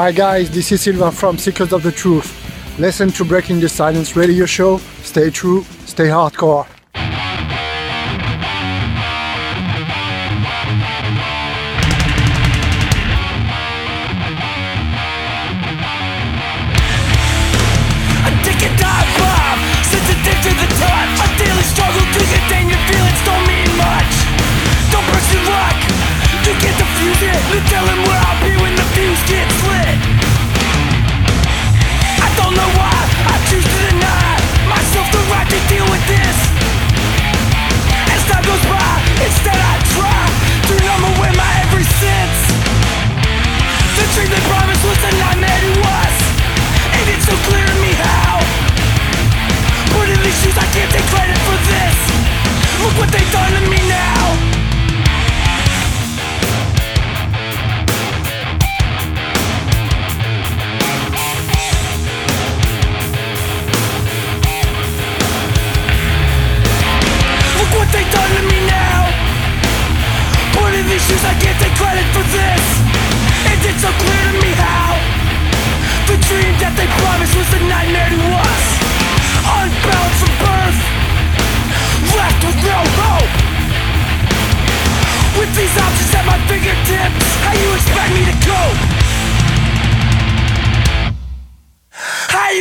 Hi 0.06 0.12
guys, 0.12 0.52
this 0.52 0.72
is 0.72 0.82
Silva 0.82 1.12
from 1.12 1.36
Seekers 1.40 1.74
of 1.74 1.82
the 1.82 1.92
Truth. 1.92 2.30
Listen 2.78 3.10
to 3.14 3.26
Breaking 3.26 3.60
the 3.60 3.68
Silence 3.68 4.16
radio 4.16 4.46
show. 4.46 4.78
Stay 5.02 5.32
true, 5.32 5.64
stay 5.88 6.10
hardcore. 6.10 6.68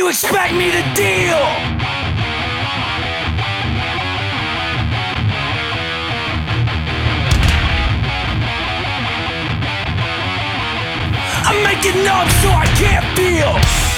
you 0.05 0.11
expect 0.11 0.53
me 0.53 0.69
to 0.69 0.83
deal? 0.93 1.41
I'm 11.47 11.63
making 11.63 12.03
numb 12.03 12.29
so 12.41 12.49
I 12.49 12.67
can't 12.77 13.05
feel 13.17 13.94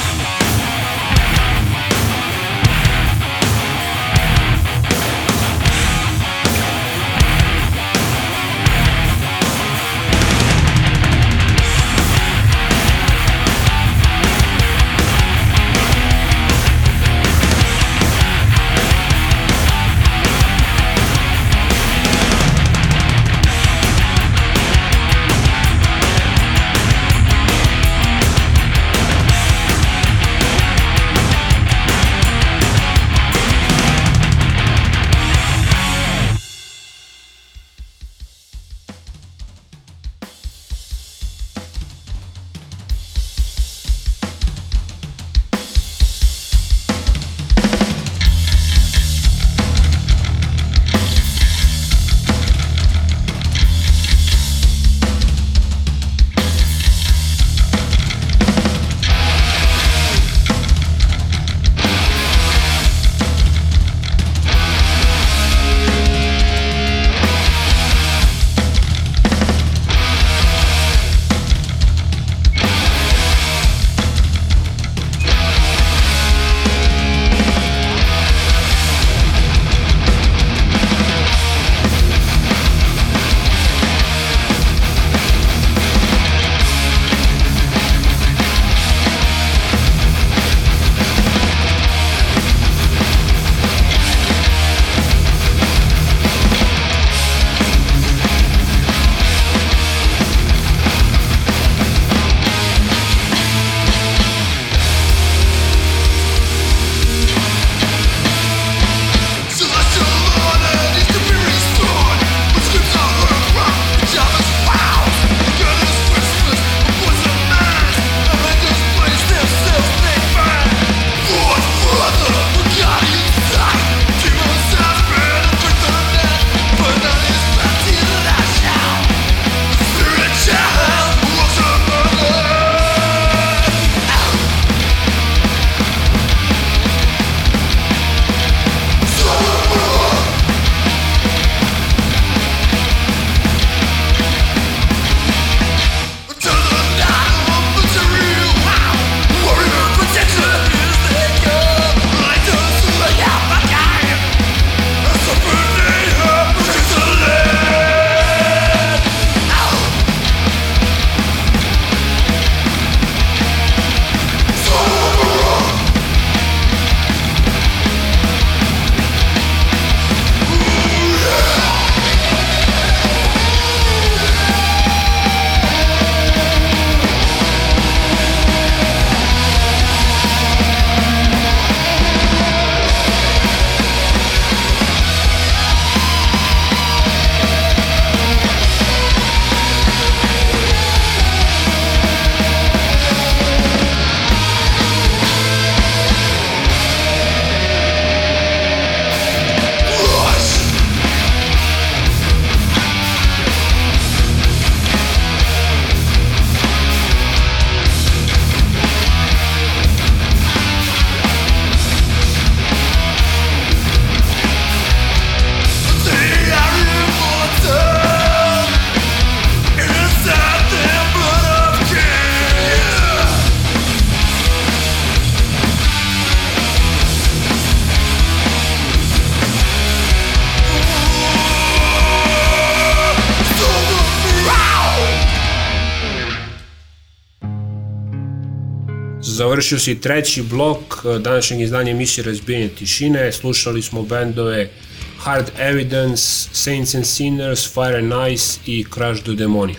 Završio 239.57 239.79
se 239.79 239.91
i 239.91 240.01
treći 240.01 240.41
blok 240.41 240.77
e, 241.05 241.19
današnjeg 241.19 241.61
izdanja 241.61 241.91
emisije 241.91 242.23
Razbijenje 242.23 242.67
tišine. 242.67 243.31
Slušali 243.31 243.81
smo 243.81 244.01
bendove 244.01 244.69
Hard 245.17 245.45
Evidence, 245.59 246.23
Saints 246.51 246.95
and 246.95 247.05
Sinners, 247.05 247.73
Fire 247.73 247.97
and 247.97 248.33
Ice 248.33 248.59
i 248.65 248.85
Crash 248.93 249.21
the 249.23 249.31
Demoniac. 249.31 249.77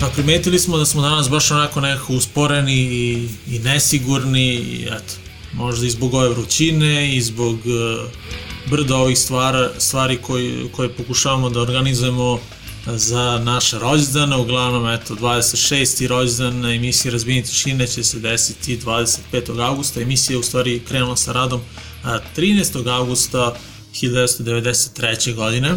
Pa 0.00 0.06
primetili 0.06 0.58
smo 0.58 0.76
da 0.76 0.84
smo 0.84 1.02
danas 1.02 1.30
baš 1.30 1.50
onako 1.50 1.80
nekako 1.80 2.12
usporeni 2.12 2.74
i, 2.74 3.28
i 3.50 3.58
nesigurni 3.58 4.54
i 4.54 4.86
eto, 4.86 5.14
možda 5.52 5.86
i 5.86 5.90
zbog 5.90 6.14
ove 6.14 6.28
vrućine 6.28 7.16
i 7.16 7.20
zbog 7.20 7.54
uh, 7.54 8.10
brda 8.70 8.96
ovih 8.96 9.18
stvara, 9.18 9.70
stvari 9.78 10.16
koji, 10.16 10.68
koje 10.72 10.88
pokušavamo 10.88 11.50
da 11.50 11.60
organizujemo 11.60 12.40
za 12.86 13.40
naše 13.44 13.78
rođendane, 13.78 14.36
uglavnom 14.36 14.88
eto 14.88 15.14
26. 15.14 16.06
rođendan 16.06 16.60
na 16.60 16.74
emisiji 16.74 17.12
Razbijenje 17.12 17.42
tišine 17.42 17.86
će 17.86 18.04
se 18.04 18.18
desiti 18.18 18.78
25. 18.78 19.60
augusta, 19.60 20.00
emisija 20.00 20.34
je 20.34 20.38
u 20.38 20.42
stvari 20.42 20.82
krenula 20.88 21.16
sa 21.16 21.32
radom 21.32 21.60
a, 22.04 22.18
13. 22.36 22.90
augusta 22.90 23.56
1993. 23.94 25.34
godine 25.34 25.72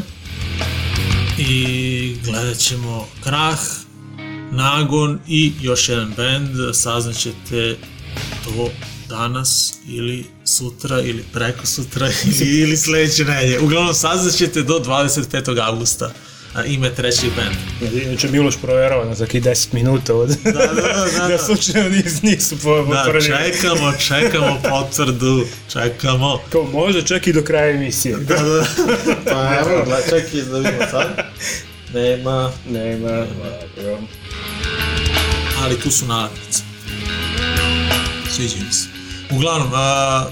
i 1.37 2.15
gledat 2.25 2.57
ćemo 2.57 3.07
Krah, 3.23 3.59
Nagon 4.51 5.19
i 5.27 5.51
još 5.61 5.89
jedan 5.89 6.13
band, 6.17 6.49
saznaćete 6.73 7.77
to 8.43 8.69
danas 9.09 9.73
ili 9.87 10.25
sutra 10.45 11.01
ili 11.01 11.23
preko 11.33 11.65
sutra 11.65 12.09
ili, 12.25 12.59
ili 12.59 12.77
sledeće 12.77 13.25
nedelje. 13.25 13.59
Uglavnom 13.59 13.93
saznaćete 13.93 14.63
do 14.63 14.79
25. 14.85 15.61
augusta 15.61 16.13
a, 16.57 16.65
ime 16.65 16.95
trećeg 16.95 17.29
benda. 17.35 17.97
Inače 18.03 18.27
Miloš 18.27 18.57
proverava 18.61 19.05
na 19.05 19.15
zakih 19.15 19.43
10 19.43 19.73
minuta 19.73 20.15
od... 20.15 20.29
Da, 20.29 20.51
da, 20.51 20.59
da. 20.67 21.05
da, 21.19 21.27
da 21.31 21.37
slučajno 21.37 21.89
nis, 21.89 22.21
nisu 22.21 22.57
po, 22.63 22.85
da, 22.85 23.05
čekamo, 23.21 23.93
čekamo 24.07 24.59
potvrdu, 24.69 25.45
čekamo. 25.71 26.39
Kao 26.49 26.63
može 26.63 27.05
čak 27.05 27.27
i 27.27 27.33
do 27.33 27.43
kraja 27.43 27.69
emisije. 27.69 28.17
Da, 28.17 28.35
da. 28.35 28.65
Pa 29.25 29.55
evo, 29.59 29.83
gled, 29.85 30.03
čekaj 30.03 30.41
da 30.41 30.57
vidimo 30.57 30.85
sad. 30.91 31.07
Nema. 31.93 32.51
Nema. 32.69 33.25
Dobro. 33.75 33.99
Ali 35.63 35.79
tu 35.79 35.91
su 35.91 36.05
nalepnice. 36.05 36.63
Sviđa 38.29 38.55
mi 38.65 38.73
se. 38.73 38.87
Uglavnom, 39.31 39.69
a, 39.73 40.25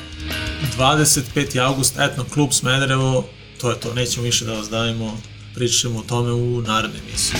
25. 0.77 1.61
august, 1.61 1.99
Etno 1.99 2.25
klub 2.33 2.51
Smederevo, 2.51 3.25
to 3.61 3.69
je 3.69 3.79
to, 3.79 3.93
nećemo 3.93 4.23
više 4.23 4.45
da 4.45 4.53
vas 4.53 4.69
davimo 4.69 5.17
pričat 5.55 5.79
ćemo 5.79 5.99
o 5.99 6.03
tome 6.03 6.31
u 6.31 6.61
narednoj 6.61 6.99
emisiji, 7.09 7.39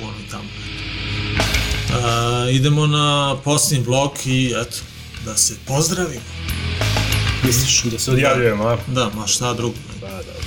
u 0.00 0.04
onoj 0.04 0.22
tamo. 0.30 0.48
Uh, 1.88 2.54
idemo 2.54 2.86
na 2.86 3.36
posljednji 3.44 3.84
blok 3.84 4.26
i 4.26 4.54
eto, 4.56 4.76
da 5.24 5.36
se 5.36 5.54
pozdravimo. 5.66 6.20
Misliš 7.44 7.82
da 7.82 7.98
se 7.98 8.10
odjavljujemo, 8.10 8.64
a? 8.64 8.78
Da, 8.86 9.10
ma 9.14 9.26
šta 9.26 9.54
drugo. 9.54 9.74
Da, 10.00 10.06
da. 10.06 10.38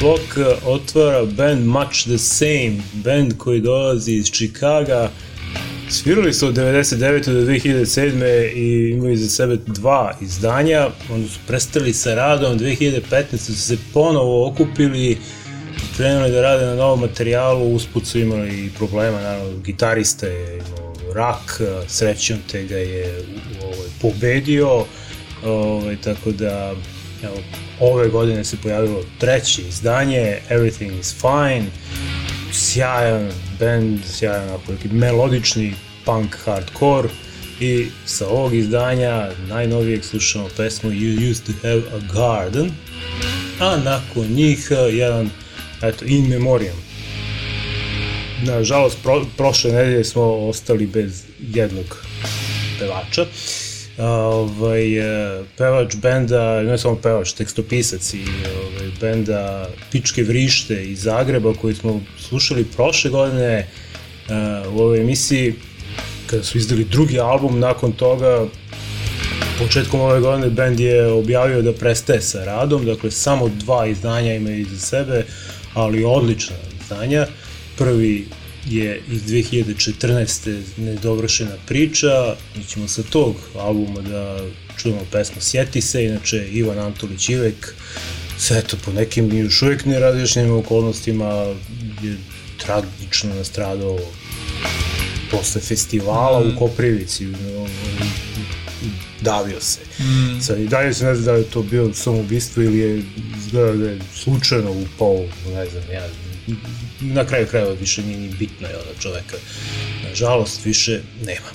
Blok 0.00 0.58
otvara 0.66 1.24
band 1.24 1.66
Much 1.66 2.02
the 2.02 2.18
Same, 2.18 2.76
band 2.92 3.38
koji 3.38 3.60
dolazi 3.60 4.12
iz 4.12 4.30
Chicaga, 4.30 5.10
Svirali 5.92 6.32
su 6.32 6.46
od 6.46 6.54
99. 6.54 7.24
do 7.32 7.52
2007. 7.52 8.52
i 8.54 8.90
imaju 8.90 9.16
za 9.16 9.28
sebe 9.28 9.56
dva 9.66 10.14
izdanja, 10.20 10.88
onda 11.10 11.28
su 11.28 11.38
prestali 11.46 11.92
sa 11.92 12.14
radom, 12.14 12.58
2015. 12.58 13.36
su 13.36 13.54
se 13.54 13.76
ponovo 13.94 14.48
okupili, 14.48 15.18
krenuli 15.96 16.30
da 16.30 16.42
rade 16.42 16.66
na 16.66 16.74
novom 16.74 17.00
materijalu, 17.00 17.74
usput 17.74 18.06
su 18.06 18.18
imali 18.18 18.70
problema, 18.78 19.20
naravno, 19.20 19.58
gitarista 19.58 20.26
je 20.26 20.58
imao 20.58 20.94
rak, 21.14 21.60
srećom 21.88 22.36
te 22.50 22.64
ga 22.64 22.76
je 22.76 23.24
ovaj, 23.62 23.88
pobedio, 24.00 24.84
ovaj, 25.44 25.96
tako 25.96 26.30
da 26.30 26.74
evo, 27.22 27.36
ove 27.80 28.08
godine 28.08 28.44
se 28.44 28.56
pojavilo 28.62 29.02
treće 29.18 29.62
izdanje, 29.62 30.38
Everything 30.50 31.00
is 31.00 31.14
Fine, 31.20 31.66
sjajan 32.52 33.30
band, 33.62 34.00
sjajan 34.06 34.48
onako 34.48 34.72
melodični 34.90 35.74
punk 36.04 36.36
hardcore 36.44 37.08
i 37.60 37.86
sa 38.06 38.28
ovog 38.28 38.54
izdanja 38.54 39.30
najnovijeg 39.48 40.04
slušamo 40.04 40.48
pesmu 40.56 40.90
You 40.90 41.30
Used 41.30 41.46
to 41.46 41.52
Have 41.62 41.82
a 41.96 42.14
Garden 42.14 42.70
a 43.60 43.76
nakon 43.76 44.26
njih 44.26 44.68
jedan 44.92 45.30
eto, 45.82 46.04
In 46.04 46.28
Memoriam. 46.28 46.76
Nažalost 48.42 48.98
pro, 49.02 49.24
prošle 49.36 49.72
nedelje 49.72 50.04
smo 50.04 50.22
ostali 50.22 50.86
bez 50.86 51.22
jednog 51.40 52.06
pevača 52.78 53.26
ovaj, 53.98 54.84
pevač 55.58 55.96
benda, 55.96 56.62
ne 56.62 56.78
samo 56.78 56.96
pevač, 56.96 57.32
tekstopisac 57.32 58.14
i 58.14 58.24
ovaj, 58.24 58.90
benda 59.00 59.68
Pičke 59.90 60.22
vrište 60.22 60.84
iz 60.84 61.02
Zagreba 61.02 61.54
koji 61.54 61.74
smo 61.74 62.00
slušali 62.18 62.64
prošle 62.64 63.10
godine 63.10 63.66
uh, 63.66 64.74
u 64.74 64.80
ovoj 64.80 65.00
emisiji 65.00 65.54
kada 66.26 66.44
su 66.44 66.58
izdali 66.58 66.84
drugi 66.84 67.20
album 67.20 67.58
nakon 67.58 67.92
toga 67.92 68.46
početkom 69.58 70.00
ove 70.00 70.20
godine 70.20 70.50
band 70.50 70.80
je 70.80 71.06
objavio 71.12 71.62
da 71.62 71.72
prestaje 71.72 72.20
sa 72.20 72.44
radom, 72.44 72.84
dakle 72.84 73.10
samo 73.10 73.48
dva 73.48 73.86
izdanja 73.86 74.34
imaju 74.34 74.60
iza 74.60 74.78
sebe, 74.78 75.24
ali 75.74 76.04
odlična 76.04 76.56
izdanja. 76.80 77.26
Prvi 77.78 78.26
je 78.66 79.02
iz 79.10 79.22
2014. 79.22 80.62
nedovršena 80.76 81.56
priča, 81.66 82.36
mi 82.56 82.64
ćemo 82.64 82.88
sa 82.88 83.02
tog 83.02 83.36
albuma 83.58 84.00
da 84.00 84.38
čujemo 84.76 85.00
pesmu 85.12 85.40
Sjeti 85.40 85.80
se, 85.80 86.04
inače 86.04 86.48
Ivan 86.48 86.78
Antolić 86.78 87.28
Ivek, 87.28 87.74
sve 88.38 88.62
to 88.62 88.76
po 88.84 88.92
nekim 88.92 89.38
još 89.38 89.62
uvijek 89.62 89.84
nerazličnim 89.84 90.52
okolnostima 90.52 91.54
je 92.02 92.16
tragično 92.56 93.34
nastradao 93.34 93.98
posle 95.30 95.60
festivala 95.60 96.40
mm. 96.40 96.48
u 96.48 96.58
Koprivici, 96.58 97.26
davio 99.20 99.60
se. 99.60 99.80
Mm. 99.98 100.40
Sad, 100.40 100.60
i 100.60 100.68
dalje 100.68 100.94
se 100.94 101.04
ne 101.04 101.14
zna 101.14 101.32
da 101.32 101.38
je 101.38 101.44
to 101.44 101.62
bio 101.62 101.94
samoubistvo 101.94 102.62
ili 102.62 102.78
je 102.78 103.02
izgleda 103.38 103.72
da 103.72 103.90
je 103.90 103.98
slučajno 104.14 104.70
upao, 104.70 105.24
ne 105.54 105.66
znam, 105.66 105.82
ja, 105.92 106.08
na 107.00 107.26
kraju 107.26 107.46
krajeva 107.46 107.72
više 107.72 108.02
nije 108.02 108.18
ni 108.18 108.34
bitno 108.38 108.68
je 108.68 108.74
da 108.74 109.00
čoveka. 109.00 109.36
Nažalost, 110.08 110.64
više 110.64 111.00
nema. 111.24 111.48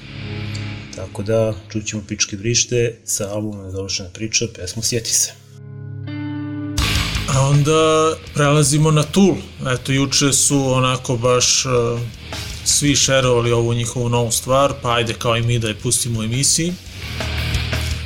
Tako 0.96 1.24
da, 1.24 1.54
čućemo 1.72 2.04
Pičke 2.08 2.36
vrište 2.36 3.00
sa 3.06 3.30
albumom 3.34 3.66
Nedovršena 3.66 4.10
priča, 4.10 4.46
pesmu 4.56 4.84
Sjeti 4.84 5.14
se. 5.14 5.32
A 7.28 7.42
onda 7.42 8.14
prelazimo 8.34 8.92
na 8.92 9.04
Tool. 9.04 9.36
Eto, 9.74 9.92
juče 9.92 10.34
su 10.34 10.74
onako 10.74 11.18
baš 11.18 11.66
uh, 11.66 12.00
svi 12.66 12.96
šerovali 12.96 13.52
ovu 13.52 13.74
njihovu 13.74 14.10
novu 14.10 14.32
stvar, 14.32 14.74
pa 14.82 14.94
ajde 14.94 15.14
kao 15.14 15.38
i 15.38 15.42
mi 15.42 15.60
da 15.60 15.68
je 15.68 15.76
pustimo 15.76 16.20
u 16.20 16.24
emisiji. 16.24 16.74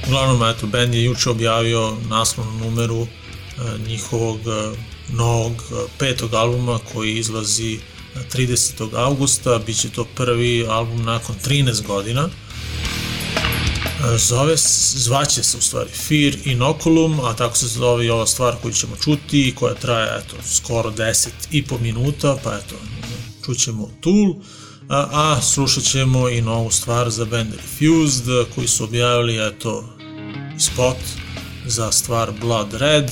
Uglavnom, 0.07 0.49
eto, 0.49 0.67
band 0.67 0.93
je 0.93 1.03
juče 1.03 1.29
objavio 1.29 1.97
naslovnu 2.09 2.59
numeru 2.59 3.01
uh, 3.01 3.07
njihovog 3.87 4.39
uh, 4.39 4.77
novog 5.11 5.51
uh, 5.51 5.77
petog 5.97 6.33
albuma 6.33 6.79
koji 6.93 7.17
izlazi 7.17 7.79
30. 8.33 8.95
augusta, 8.95 9.59
bit 9.65 9.77
će 9.77 9.89
to 9.89 10.05
prvi 10.15 10.65
album 10.69 11.03
nakon 11.03 11.35
13 11.45 11.87
godina. 11.87 12.29
Zove, 14.17 14.55
zvaće 14.95 15.43
se 15.43 15.57
u 15.57 15.61
stvari 15.61 15.89
Fear 15.89 16.33
Inoculum, 16.45 17.19
a 17.19 17.35
tako 17.35 17.57
se 17.57 17.67
zove 17.67 18.05
i 18.05 18.09
ova 18.09 18.25
stvar 18.25 18.55
koju 18.61 18.73
ćemo 18.73 18.95
čuti, 18.95 19.53
koja 19.59 19.73
traje 19.73 20.19
eto, 20.19 20.35
skoro 20.53 20.91
10 20.91 21.27
i 21.51 21.63
po 21.63 21.77
minuta, 21.77 22.37
pa 22.43 22.57
eto, 22.57 22.75
čućemo 23.45 23.89
Tool, 24.01 24.33
a, 24.89 25.07
a 25.11 25.41
slušat 25.41 25.83
ćemo 25.83 26.29
i 26.29 26.41
novu 26.41 26.71
stvar 26.71 27.09
za 27.09 27.25
band 27.25 27.53
Refused, 27.53 28.25
koji 28.55 28.67
su 28.67 28.83
objavili 28.83 29.47
eto, 29.47 29.85
spot 30.59 30.97
za 31.65 31.91
stvar 31.91 32.31
Blood 32.41 32.73
Red, 32.73 33.11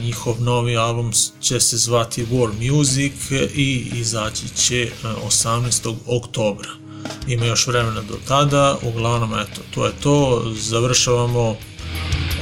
njihov 0.00 0.42
novi 0.42 0.76
album 0.76 1.12
će 1.40 1.60
se 1.60 1.76
zvati 1.76 2.26
War 2.26 2.70
Music 2.70 3.12
i 3.54 3.90
izaći 3.94 4.48
će 4.56 4.90
18. 5.28 5.94
oktobra. 6.06 6.68
Ima 7.28 7.44
još 7.44 7.66
vremena 7.66 8.02
do 8.02 8.18
tada, 8.28 8.78
uglavnom 8.82 9.34
eto, 9.34 9.60
to 9.74 9.86
je 9.86 9.92
to, 10.02 10.44
završavamo 10.54 11.56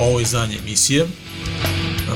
ovo 0.01 0.21
izdanje 0.21 0.59
emisije. 0.59 1.07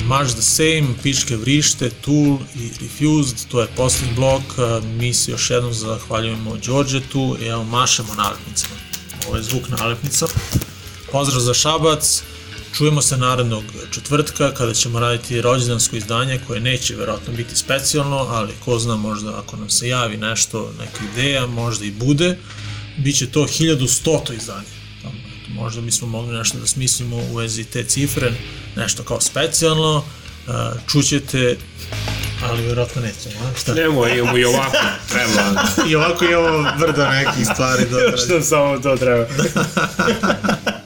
Much 0.04 0.32
the 0.32 0.42
Same, 0.42 0.86
Pičke 1.02 1.36
vrište, 1.36 1.90
Tool 1.90 2.38
i 2.54 2.70
Refused, 2.80 3.36
to 3.50 3.60
je 3.60 3.68
posljednji 3.76 4.14
blok, 4.14 4.42
mi 4.82 5.14
se 5.14 5.30
još 5.30 5.50
jednom 5.50 5.74
zahvaljujemo 5.74 6.56
Đorđetu 6.56 7.36
i 7.42 7.46
evo 7.46 7.64
mašemo 7.64 8.14
nalepnicama. 8.14 8.74
Ovo 9.26 9.36
je 9.36 9.42
zvuk 9.42 9.68
nalepnica. 9.68 10.26
Pozdrav 11.12 11.40
za 11.40 11.54
Šabac, 11.54 12.22
čujemo 12.78 13.02
se 13.02 13.16
narednog 13.16 13.64
četvrtka 13.90 14.54
kada 14.54 14.74
ćemo 14.74 15.00
raditi 15.00 15.42
rođendansko 15.42 15.96
izdanje 15.96 16.40
koje 16.46 16.60
neće 16.60 16.96
verovatno 16.96 17.32
biti 17.32 17.56
specijalno, 17.56 18.16
ali 18.16 18.52
ko 18.64 18.78
zna 18.78 18.96
možda 18.96 19.38
ako 19.38 19.56
nam 19.56 19.70
se 19.70 19.88
javi 19.88 20.16
nešto, 20.16 20.72
neka 20.78 21.04
ideja, 21.12 21.46
možda 21.46 21.84
i 21.84 21.90
bude. 21.90 22.38
Biće 22.98 23.26
to 23.26 23.40
1100. 23.40 24.36
izdanje. 24.36 24.66
Tamo, 25.02 25.14
eto, 25.14 25.50
možda 25.50 25.80
bismo 25.80 26.08
mogli 26.08 26.36
nešto 26.36 26.58
da 26.58 26.66
smislimo 26.66 27.16
u 27.16 27.36
vezi 27.36 27.64
te 27.64 27.84
cifre, 27.84 28.32
nešto 28.76 29.02
kao 29.02 29.20
specijalno. 29.20 29.96
Uh, 29.96 30.54
čućete, 30.88 31.56
ali 32.42 32.62
vjerojatno 32.62 33.02
nećemo, 33.02 33.44
a? 33.44 33.58
Šta? 33.58 33.74
Nemoj, 33.74 34.18
imamo 34.18 34.38
i 34.38 34.44
ovako, 34.44 34.76
treba. 35.08 35.64
I 35.88 35.94
ovako 35.94 36.24
imamo 36.24 36.70
brdo 36.78 37.06
nekih 37.06 37.46
stvari 37.54 37.84
da 37.90 38.16
Što 38.24 38.42
samo 38.42 38.78
to 38.78 38.96
treba? 38.96 39.26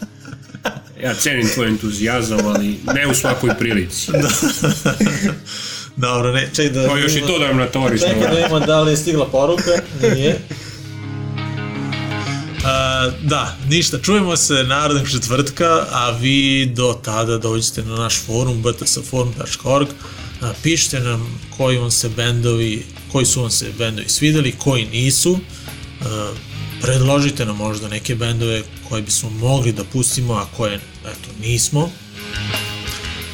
Ja 1.03 1.15
cenim 1.15 1.49
tvoj 1.55 1.69
entuzijazam, 1.69 2.47
ali 2.47 2.79
ne 2.95 3.07
u 3.07 3.15
svakoj 3.15 3.51
prilici. 3.59 4.11
Dobro, 5.97 6.33
ne, 6.33 6.51
čekaj 6.55 6.71
da... 6.71 6.89
Pa 6.89 6.99
još 6.99 7.17
i 7.17 7.21
to 7.21 7.39
da 7.39 7.47
nam 7.47 7.57
natoriš. 7.57 8.01
Čekaj 8.01 8.21
da 8.21 8.29
vidimo 8.29 8.61
da 8.61 8.81
li 8.81 8.91
je 8.91 8.97
stigla 8.97 9.27
poruka. 9.27 9.71
Nije. 10.03 10.39
A, 12.65 13.11
da, 13.23 13.57
ništa, 13.69 13.99
čujemo 13.99 14.37
se 14.37 14.55
narednog 14.55 15.11
četvrtka, 15.11 15.87
a 15.91 16.11
vi 16.21 16.67
do 16.67 17.01
tada 17.05 17.39
dođete 17.39 17.83
na 17.83 17.95
naš 17.95 18.21
forum 18.27 18.63
btsforum.org, 18.63 19.89
a, 20.41 20.53
pišite 20.63 21.01
nam 21.01 21.41
koji 21.57 21.79
vam 21.79 21.91
se 21.91 22.09
bendovi, 22.09 22.85
koji 23.13 23.27
su 23.27 23.41
vam 23.41 23.51
se 23.51 23.67
bendovi 23.79 24.09
svideli, 24.09 24.53
koji 24.59 24.87
nisu, 24.87 25.39
a, 26.05 26.33
predložite 26.83 27.45
nam 27.45 27.57
možda 27.57 27.89
neke 27.89 28.15
bendove 28.15 28.63
koje 28.89 29.03
bismo 29.03 29.31
mogli 29.31 29.73
da 29.73 29.85
pustimo, 29.85 30.35
a 30.35 30.47
koje, 30.57 30.75
eto, 31.05 31.31
nismo. 31.41 31.91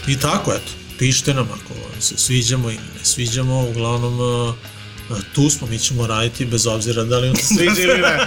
I 0.08 0.18
tako, 0.18 0.52
eto, 0.52 0.72
pišite 0.98 1.34
nam 1.34 1.48
ako 1.52 1.74
vam 1.74 2.00
se 2.00 2.18
sviđamo 2.18 2.70
ili 2.70 2.78
ne 2.98 3.04
sviđamo, 3.04 3.68
uglavnom 3.68 4.20
a, 4.20 4.54
tu 5.34 5.50
smo, 5.50 5.66
mi 5.66 5.78
ćemo 5.78 6.06
raditi 6.06 6.46
bez 6.46 6.66
obzira 6.66 7.04
da 7.04 7.18
li 7.18 7.28
vam 7.28 7.36
se 7.36 7.54
sviđa 7.54 7.82
ili 7.82 8.00
ne. 8.00 8.26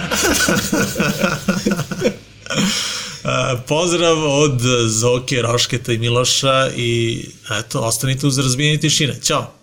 A, 3.24 3.56
Pozdrav 3.68 4.18
od 4.24 4.60
Zoke, 4.86 5.42
Rošketa 5.42 5.92
i 5.92 5.98
Miloša 5.98 6.70
i 6.76 7.24
eto, 7.60 7.80
ostanite 7.80 8.26
uz 8.26 8.38
razbijenje 8.38 8.80
tišine. 8.80 9.20
Ćao! 9.22 9.61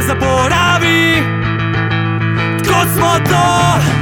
Ne 0.00 0.06
zaboravi. 0.06 1.22
Tko 2.64 2.74
smo 2.94 3.12
to 3.30 3.99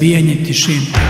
Razbijanje 0.00 0.36
tišine. 0.46 1.09